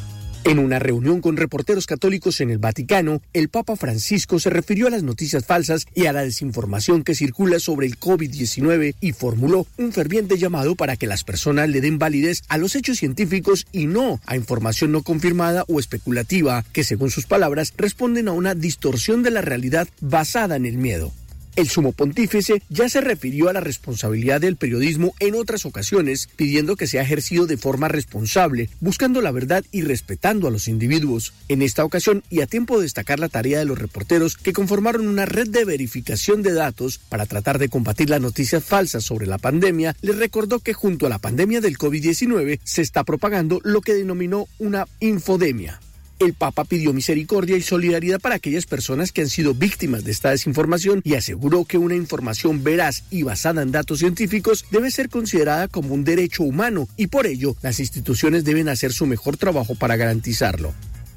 En 0.46 0.60
una 0.60 0.78
reunión 0.78 1.22
con 1.22 1.38
reporteros 1.38 1.88
católicos 1.88 2.40
en 2.40 2.52
el 2.52 2.60
Vaticano, 2.60 3.20
el 3.34 3.50
Papa 3.50 3.76
Francisco 3.76 4.38
se 4.38 4.52
refirió 4.52 4.86
a 4.86 4.92
las 4.92 5.02
noticias 5.02 5.44
falsas 5.44 5.88
y 5.96 6.06
a 6.06 6.14
la 6.14 6.22
desinformación 6.22 7.04
que 7.04 7.16
circula 7.16 7.60
sobre 7.60 7.88
el 7.88 8.00
COVID-19 8.00 8.94
y 9.02 9.12
formuló 9.14 9.66
un 9.80 9.92
ferviente 9.92 10.38
llamado 10.38 10.76
para 10.76 10.98
que 10.98 11.08
las 11.08 11.24
personas 11.24 11.68
le 11.70 11.82
den 11.82 11.98
validez 11.98 12.44
a 12.48 12.60
los 12.60 12.76
hechos 12.76 13.00
científicos 13.00 13.66
y 13.72 13.88
no 13.88 14.22
a 14.28 14.36
información 14.36 14.92
no 14.92 15.02
confirmada 15.02 15.66
o 15.68 15.80
especulativa 15.80 16.64
que, 16.74 16.84
según 16.84 17.10
sus 17.10 17.26
palabras, 17.26 17.74
responden 17.76 18.28
a 18.28 18.34
una 18.34 18.54
distorsión 18.54 19.24
de 19.24 19.32
la 19.32 19.42
realidad 19.42 19.88
basada 20.00 20.58
en 20.58 20.68
el 20.68 20.78
miedo. 20.78 21.12
El 21.56 21.70
sumo 21.70 21.94
pontífice 21.94 22.62
ya 22.70 22.90
se 22.90 23.00
refirió 23.00 23.48
a 23.48 23.54
la 23.54 23.62
responsabilidad 23.62 24.42
del 24.42 24.58
periodismo 24.58 25.14
en 25.20 25.36
otras 25.36 25.66
ocasiones, 25.66 26.28
pidiendo 26.36 26.76
que 26.76 26.86
sea 26.86 27.02
ejercido 27.02 27.48
de 27.48 27.56
forma 27.56 27.88
responsable, 27.88 28.70
buscando 28.82 29.22
la 29.22 29.32
verdad 29.32 29.64
y 29.72 29.82
respetando 29.82 30.50
a 30.50 30.52
los 30.52 30.68
individuos. 30.68 31.34
En 31.48 31.62
esta 31.62 31.86
ocasión, 31.86 32.24
y 32.30 32.42
a 32.42 32.48
tiempo 32.48 32.76
de 32.76 32.84
destacar 32.84 33.20
la 33.20 33.30
tarea 33.30 33.60
de 33.60 33.66
los 33.66 33.80
reporteros 33.80 34.36
que 34.36 34.52
conformaron 34.52 35.08
una 35.08 35.26
red 35.26 35.48
de 35.48 35.64
verificación 35.64 36.42
de 36.42 36.52
datos 36.52 36.98
para 36.98 37.26
tratar 37.26 37.58
de 37.58 37.70
combatir 37.70 38.10
las 38.10 38.20
noticias 38.20 38.62
falsas 38.62 39.06
sobre 39.06 39.26
la 39.26 39.38
pandemia, 39.38 39.96
les 40.02 40.18
recordó 40.18 40.60
que 40.60 40.74
junto 40.74 41.06
a 41.06 41.10
la 41.10 41.20
pandemia 41.20 41.62
del 41.62 41.78
COVID-19 41.78 42.60
se 42.66 42.82
está 42.82 43.06
propagando 43.06 43.62
lo 43.64 43.80
que 43.80 43.94
denominó 43.94 44.50
una 44.60 44.88
infodemia. 45.00 45.80
El 46.20 46.34
Papa 46.34 46.64
pidió 46.64 46.94
misericordia 46.94 47.58
y 47.58 47.62
solidaridad 47.62 48.22
para 48.22 48.36
aquellas 48.36 48.66
personas 48.66 49.12
que 49.12 49.22
han 49.22 49.30
sido 49.30 49.54
víctimas 49.54 50.04
de 50.04 50.12
esta 50.12 50.32
desinformación 50.32 51.02
y 51.04 51.16
aseguró 51.16 51.66
que 51.66 51.78
una 51.78 51.96
información 51.96 52.64
veraz 52.64 53.04
y 53.12 53.24
basada 53.24 53.62
en 53.62 53.72
datos 53.72 54.00
científicos 54.00 54.66
debe 54.72 54.92
ser 54.92 55.10
considerada 55.10 55.68
como 55.68 55.94
un 55.94 56.04
derecho 56.06 56.44
humano 56.44 56.88
y 56.96 57.08
por 57.08 57.28
ello 57.28 57.56
las 57.62 57.80
instituciones 57.80 58.46
deben 58.46 58.70
hacer 58.70 58.94
su 58.94 59.06
mejor 59.06 59.38
trabajo 59.38 59.76
para 59.76 59.98
garantizarlo. 59.98 60.74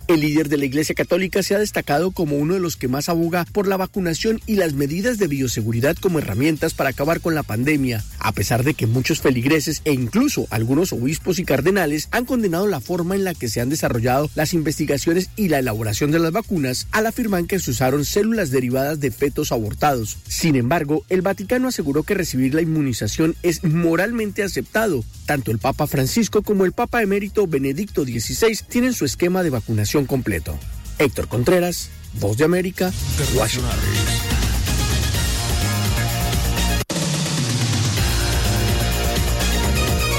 El 0.09 0.23
líder 0.23 0.49
de 0.49 0.57
la 0.57 0.65
Iglesia 0.65 0.95
Católica 0.95 1.43
se 1.43 1.55
ha 1.55 1.59
destacado 1.59 2.13
como 2.13 2.37
uno 2.37 2.55
de 2.55 2.61
los 2.61 2.77
que 2.77 2.89
más 2.89 3.11
aboga 3.11 3.45
por 3.53 3.69
la 3.69 3.77
vacunación 3.77 4.41
y 4.47 4.57
las 4.57 4.73
medidas 4.73 5.19
de 5.19 5.29
bioseguridad 5.29 5.97
como 5.97 6.19
herramientas 6.19 6.73
para 6.73 6.89
acabar 6.89 7.21
con 7.21 7.35
la 7.35 7.43
pandemia, 7.43 8.03
a 8.19 8.33
pesar 8.33 8.65
de 8.65 8.73
que 8.73 8.87
muchos 8.87 9.21
feligreses 9.21 9.83
e 9.85 9.93
incluso 9.93 10.47
algunos 10.49 10.95
obispos 10.95 11.39
y 11.39 11.45
cardenales 11.45 12.09
han 12.11 12.25
condenado 12.25 12.67
la 12.69 12.81
forma 12.81 13.17
en 13.17 13.25
la 13.25 13.35
que 13.35 13.51
se 13.51 13.61
han 13.61 13.69
desarrollado 13.69 14.31
las 14.35 14.55
investigaciones 14.55 15.29
y 15.37 15.49
la 15.49 15.59
elaboración 15.59 16.11
de 16.11 16.21
las 16.21 16.33
vacunas 16.33 16.87
al 16.91 17.07
afirmar 17.07 17.45
que 17.45 17.59
se 17.59 17.71
usaron 17.71 18.07
células 18.07 18.51
derivadas 18.51 19.01
de 19.01 19.11
fetos 19.11 19.53
abortados. 19.53 20.17
Sin 20.27 20.57
embargo, 20.57 21.05
el 21.11 21.21
Vaticano 21.21 21.69
aseguró 21.69 22.03
que 22.03 22.15
recibir 22.15 22.55
la 22.55 22.63
inmunización 22.63 23.37
es 23.43 23.63
moralmente 23.63 24.43
aceptado. 24.43 25.05
Tanto 25.27 25.51
el 25.51 25.59
Papa 25.59 25.87
Francisco 25.87 26.43
como 26.43 26.65
el 26.65 26.73
Papa 26.73 27.03
emérito 27.03 27.47
Benedicto 27.47 28.05
XVI 28.05 28.59
tienen 28.71 28.95
su 28.95 29.05
esquema 29.05 29.43
de 29.43 29.51
vacunación 29.51 29.98
completo. 30.07 30.59
Héctor 30.99 31.29
Contreras, 31.29 31.91
Voz 32.15 32.37
de 32.37 32.45
América, 32.45 32.93
Washington. 33.35 33.71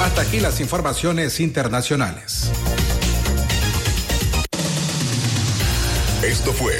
Hasta 0.01 0.21
aquí 0.21 0.39
las 0.39 0.59
informaciones 0.61 1.39
internacionales. 1.39 2.49
Esto 6.23 6.53
fue 6.53 6.73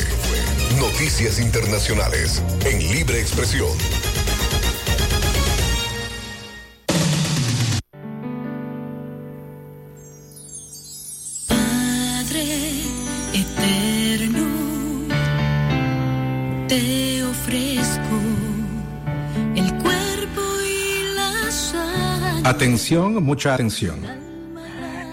Noticias 0.79 1.39
Internacionales 1.39 2.41
en 2.65 2.79
Libre 2.91 3.19
Expresión. 3.19 3.69
Atención, 22.49 23.23
mucha 23.23 23.53
atención. 23.53 23.99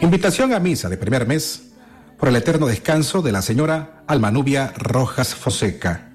Invitación 0.01 0.55
a 0.55 0.59
misa 0.59 0.88
de 0.88 0.96
primer 0.96 1.27
mes 1.27 1.70
por 2.18 2.31
el 2.31 2.37
eterno 2.37 2.66
descanso 2.66 3.20
de 3.20 3.31
la 3.31 3.42
señora 3.42 4.05
Almanubia 4.07 4.72
Rojas 4.79 5.35
Fonseca. 5.35 6.12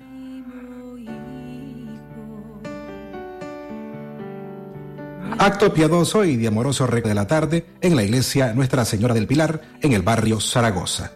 Acto 5.38 5.72
piadoso 5.72 6.26
y 6.26 6.38
de 6.38 6.48
amoroso 6.48 6.88
reco 6.88 7.10
de 7.10 7.14
la 7.14 7.28
tarde 7.28 7.68
en 7.82 7.96
la 7.96 8.04
iglesia 8.04 8.54
Nuestra 8.56 8.84
Señora 8.84 9.14
del 9.14 9.28
Pilar 9.28 9.62
en 9.80 9.94
el 9.94 10.02
barrio 10.02 10.42
Zaragoza. 10.42 11.12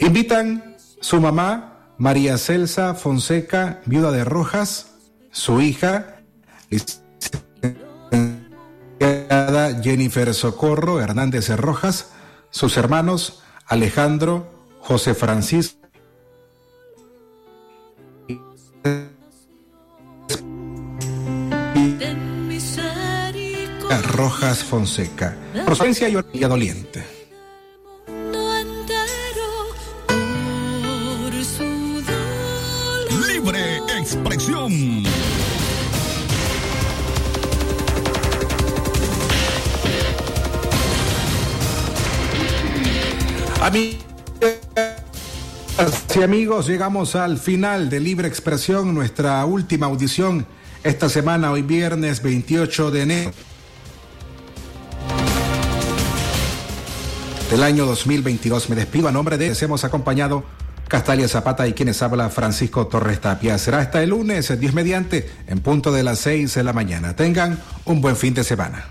Invitan 0.00 0.74
su 1.02 1.20
mamá 1.20 1.90
María 1.98 2.38
Celsa 2.38 2.94
Fonseca, 2.94 3.82
viuda 3.84 4.10
de 4.10 4.24
Rojas, 4.24 4.92
su 5.30 5.60
hija 5.60 6.13
Jennifer 9.82 10.32
Socorro 10.34 11.00
Hernández 11.00 11.48
de 11.48 11.56
Rojas, 11.56 12.10
sus 12.50 12.76
hermanos 12.76 13.42
Alejandro, 13.66 14.50
José 14.80 15.14
Francisco, 15.14 15.78
Rojas 24.14 24.62
Fonseca, 24.62 25.36
procedencia 25.66 26.08
y 26.08 26.38
doliente. 26.40 27.04
su 31.44 31.64
dolor. 32.02 33.26
Libre 33.28 33.78
Expresión. 33.98 35.04
Amigos 46.22 46.66
llegamos 46.66 47.16
al 47.16 47.38
final 47.38 47.88
de 47.88 47.98
Libre 47.98 48.28
Expresión, 48.28 48.94
nuestra 48.94 49.42
última 49.46 49.86
audición 49.86 50.46
esta 50.82 51.08
semana, 51.08 51.50
hoy 51.50 51.62
viernes 51.62 52.22
28 52.22 52.90
de 52.90 53.00
enero 53.00 53.30
del 57.50 57.62
año 57.62 57.86
2022. 57.86 58.68
Me 58.68 58.76
despido 58.76 59.08
a 59.08 59.12
nombre 59.12 59.38
de 59.38 59.56
hemos 59.58 59.82
acompañado 59.84 60.44
Castalia 60.86 61.26
Zapata 61.26 61.66
y 61.66 61.72
quienes 61.72 62.02
habla 62.02 62.28
Francisco 62.28 62.86
Torres 62.86 63.22
Tapia. 63.22 63.56
Será 63.56 63.78
hasta 63.78 64.02
el 64.02 64.10
lunes, 64.10 64.60
Dios 64.60 64.74
mediante, 64.74 65.30
en 65.46 65.60
punto 65.60 65.90
de 65.90 66.02
las 66.02 66.18
6 66.18 66.52
de 66.52 66.64
la 66.64 66.74
mañana. 66.74 67.16
Tengan 67.16 67.58
un 67.86 68.02
buen 68.02 68.16
fin 68.16 68.34
de 68.34 68.44
semana. 68.44 68.90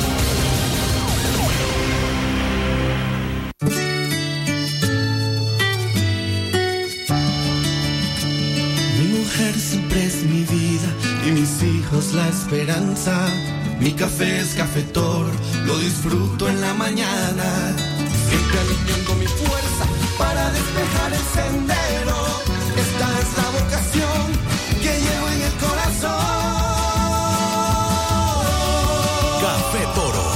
Siempre 9.57 10.05
es 10.05 10.23
mi 10.23 10.43
vida 10.43 10.89
y 11.25 11.31
mis 11.31 11.63
hijos 11.63 12.13
la 12.13 12.27
esperanza. 12.27 13.27
Mi 13.79 13.91
café 13.93 14.39
es 14.41 14.53
cafetor, 14.53 15.25
lo 15.65 15.77
disfruto 15.79 16.47
en 16.47 16.61
la 16.61 16.73
mañana. 16.73 17.75
Siempre 18.29 18.59
alineando 18.59 19.15
mi 19.15 19.25
fuerza 19.25 19.85
para 20.17 20.51
despejar 20.51 21.13
el 21.13 21.25
sendero. 21.37 22.17
Esta 22.85 23.19
es 23.21 23.29
la 23.37 23.47
vocación 23.59 24.21
que 24.81 24.93
llevo 24.99 25.27
en 25.29 25.41
el 25.41 25.53
corazón. 25.65 26.21
Café 29.41 29.83
Toro, 29.95 30.27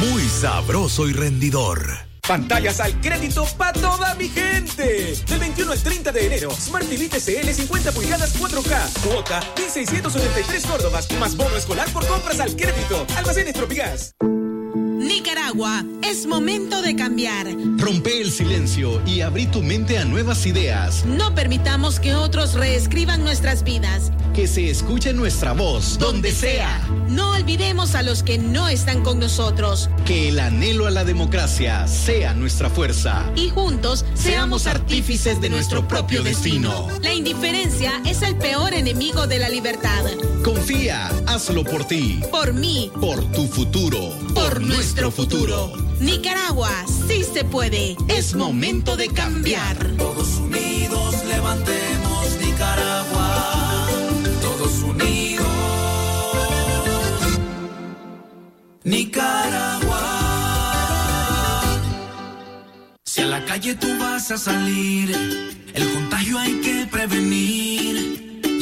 muy 0.00 0.22
sabroso 0.28 1.08
y 1.08 1.12
rendidor. 1.12 2.11
Pantallas 2.26 2.78
al 2.78 3.00
crédito 3.00 3.44
para 3.58 3.72
toda 3.72 4.14
mi 4.14 4.28
gente. 4.28 5.16
Del 5.26 5.40
21 5.40 5.72
al 5.72 5.82
30 5.82 6.12
de 6.12 6.26
enero, 6.26 6.50
Smart 6.52 6.88
TV 6.88 7.08
TCL 7.08 7.52
50 7.52 7.92
pulgadas 7.92 8.38
4K. 8.38 9.02
Cuota 9.02 9.40
1683 9.56 10.66
Córdobas. 10.66 11.10
Más 11.18 11.36
bono 11.36 11.56
escolar 11.56 11.88
por 11.92 12.06
compras 12.06 12.38
al 12.38 12.54
crédito. 12.54 13.04
Almacenes 13.16 13.54
Tropigas. 13.54 14.14
Es 16.02 16.26
momento 16.26 16.80
de 16.80 16.96
cambiar. 16.96 17.46
Rompe 17.76 18.22
el 18.22 18.30
silencio 18.30 19.02
y 19.06 19.20
abrí 19.20 19.44
tu 19.44 19.62
mente 19.62 19.98
a 19.98 20.04
nuevas 20.06 20.46
ideas. 20.46 21.04
No 21.04 21.34
permitamos 21.34 22.00
que 22.00 22.14
otros 22.14 22.54
reescriban 22.54 23.22
nuestras 23.22 23.62
vidas. 23.62 24.12
Que 24.32 24.46
se 24.46 24.70
escuche 24.70 25.12
nuestra 25.12 25.52
voz 25.52 25.98
donde 25.98 26.32
sea. 26.32 26.80
No 27.08 27.32
olvidemos 27.32 27.94
a 27.94 28.02
los 28.02 28.22
que 28.22 28.38
no 28.38 28.66
están 28.70 29.02
con 29.02 29.18
nosotros. 29.18 29.90
Que 30.06 30.30
el 30.30 30.40
anhelo 30.40 30.86
a 30.86 30.90
la 30.90 31.04
democracia 31.04 31.86
sea 31.86 32.32
nuestra 32.32 32.70
fuerza. 32.70 33.30
Y 33.36 33.50
juntos 33.50 34.06
seamos 34.14 34.66
artífices 34.66 35.38
de 35.42 35.50
nuestro 35.50 35.86
propio 35.86 36.22
destino. 36.22 36.88
La 37.02 37.12
indiferencia 37.12 38.00
es 38.06 38.22
el 38.22 38.36
peor 38.36 38.72
enemigo 38.72 39.26
de 39.26 39.38
la 39.38 39.50
libertad. 39.50 40.06
Confía, 40.42 41.08
hazlo 41.26 41.62
por 41.62 41.84
ti. 41.84 42.22
Por 42.30 42.54
mí. 42.54 42.90
Por 42.98 43.22
tu 43.32 43.46
futuro. 43.46 44.16
Por 44.32 44.62
nuestro 44.62 45.10
futuro. 45.10 45.41
Nicaragua, 45.98 46.70
sí 47.06 47.24
se 47.24 47.44
puede. 47.44 47.96
Es 48.08 48.34
momento 48.34 48.96
de 48.96 49.08
cambiar. 49.08 49.76
Todos 49.96 50.36
unidos 50.38 51.24
levantemos 51.24 52.38
Nicaragua. 52.44 53.88
Todos 54.40 54.82
unidos. 54.82 55.46
Nicaragua. 58.84 60.00
Si 63.04 63.20
a 63.20 63.26
la 63.26 63.44
calle 63.44 63.74
tú 63.74 63.88
vas 63.98 64.30
a 64.30 64.38
salir, 64.38 65.10
el 65.74 65.92
contagio 65.92 66.38
hay 66.38 66.60
que 66.60 66.86
prevenir. 66.90 67.71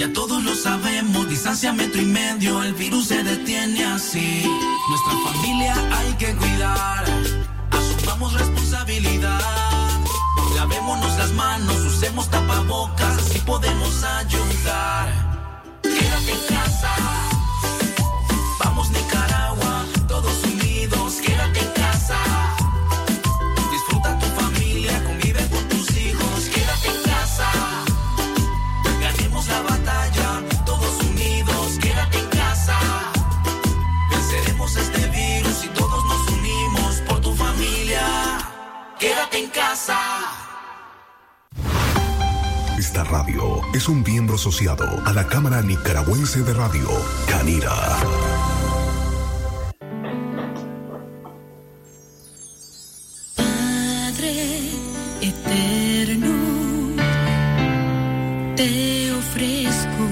Ya 0.00 0.10
todos 0.14 0.42
lo 0.42 0.54
sabemos, 0.54 1.28
distancia 1.28 1.74
metro 1.74 2.00
y 2.00 2.06
medio, 2.06 2.62
el 2.62 2.72
virus 2.72 3.08
se 3.08 3.22
detiene 3.22 3.84
así. 3.84 4.50
Nuestra 4.88 5.30
familia 5.30 5.74
hay 5.92 6.14
que 6.14 6.34
cuidar, 6.36 7.04
asumamos 7.70 8.32
responsabilidad. 8.32 10.00
Lavémonos 10.56 11.18
las 11.18 11.32
manos, 11.32 11.76
usemos 11.84 12.30
tapabocas, 12.30 13.18
así 13.18 13.40
podemos 13.40 14.02
ayudar. 14.02 15.12
Quédate 15.82 16.32
en 16.32 16.56
casa. 16.56 17.29
Esta 42.90 43.04
radio 43.04 43.60
es 43.72 43.88
un 43.88 44.02
miembro 44.02 44.34
asociado 44.34 44.84
a 45.06 45.12
la 45.12 45.24
Cámara 45.24 45.62
Nicaragüense 45.62 46.42
de 46.42 46.52
Radio, 46.52 46.88
Canira. 47.28 47.70
Padre 53.36 54.70
eterno, 55.20 56.34
te 58.56 59.12
ofrezco 59.12 60.06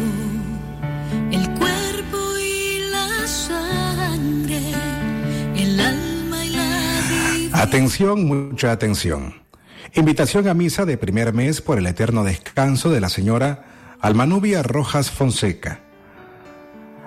el 1.33 1.51
cuerpo 1.59 2.39
y 2.39 2.91
la 2.93 3.27
sangre, 3.27 4.63
el 5.57 5.81
alma 5.81 6.43
Atención, 7.55 8.25
mucha 8.25 8.71
atención. 8.71 9.48
Invitación 9.99 10.47
a 10.47 10.55
misa 10.55 10.85
de 10.85 10.97
primer 10.97 11.33
mes 11.33 11.61
por 11.61 11.77
el 11.77 11.85
eterno 11.89 12.23
descanso 12.23 12.89
de 12.89 13.01
la 13.01 13.09
señora 13.09 13.65
Almanubia 14.01 14.63
Rojas 14.63 15.11
Fonseca. 15.11 15.81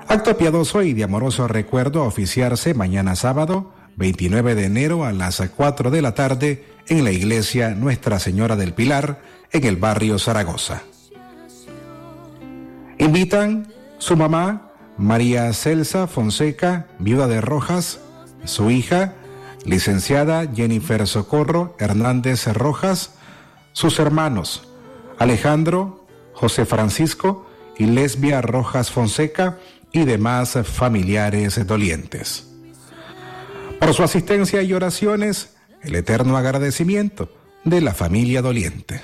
Acto 0.10 0.36
piadoso 0.36 0.84
y 0.84 0.92
de 0.92 1.06
amoroso 1.06 1.48
recuerdo 1.48 2.04
a 2.04 2.08
oficiarse 2.08 2.74
mañana 2.74 3.16
sábado 3.16 3.74
29 3.96 4.56
de 4.56 4.66
enero 4.66 5.06
a 5.06 5.14
las 5.14 5.40
4 5.40 5.90
de 5.90 6.02
la 6.02 6.16
tarde 6.16 6.66
en 6.90 7.06
la 7.06 7.12
iglesia 7.12 7.70
Nuestra 7.76 8.20
Señora 8.20 8.58
del 8.58 8.74
Pilar 8.74 9.22
en 9.54 9.64
el 9.64 9.78
barrio 9.78 10.20
Zaragoza. 10.20 10.82
Invitan 12.98 13.72
su 14.00 14.18
mamá 14.18 14.74
María 14.98 15.54
Celsa 15.54 16.08
Fonseca, 16.08 16.88
viuda 17.00 17.30
de 17.30 17.40
Rojas, 17.40 18.02
su 18.44 18.70
hija 18.70 19.14
licenciada 19.66 20.46
Jennifer 20.54 21.08
Socorro 21.08 21.76
Hernández 21.80 22.48
Rojas, 22.48 23.14
sus 23.74 24.00
hermanos 24.00 24.68
Alejandro, 25.20 26.06
José 26.34 26.66
Francisco 26.66 27.48
y 27.78 27.86
Lesbia 27.86 28.42
Rojas 28.42 28.90
Fonseca 28.90 29.60
y 29.92 30.06
demás 30.06 30.58
familiares 30.64 31.66
dolientes. 31.68 32.48
Por 33.80 33.94
su 33.94 34.04
asistencia 34.04 34.62
y 34.62 34.74
oraciones, 34.74 35.56
el 35.82 35.96
eterno 35.96 36.38
agradecimiento 36.38 37.30
de 37.64 37.82
la 37.82 37.94
familia 37.94 38.42
doliente. 38.42 39.02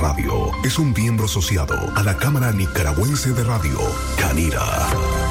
Radio 0.00 0.52
es 0.64 0.78
un 0.78 0.92
miembro 0.92 1.26
asociado 1.26 1.74
a 1.96 2.02
la 2.04 2.16
Cámara 2.16 2.52
Nicaragüense 2.52 3.32
de 3.32 3.42
Radio, 3.42 3.78
Canira. 4.16 5.27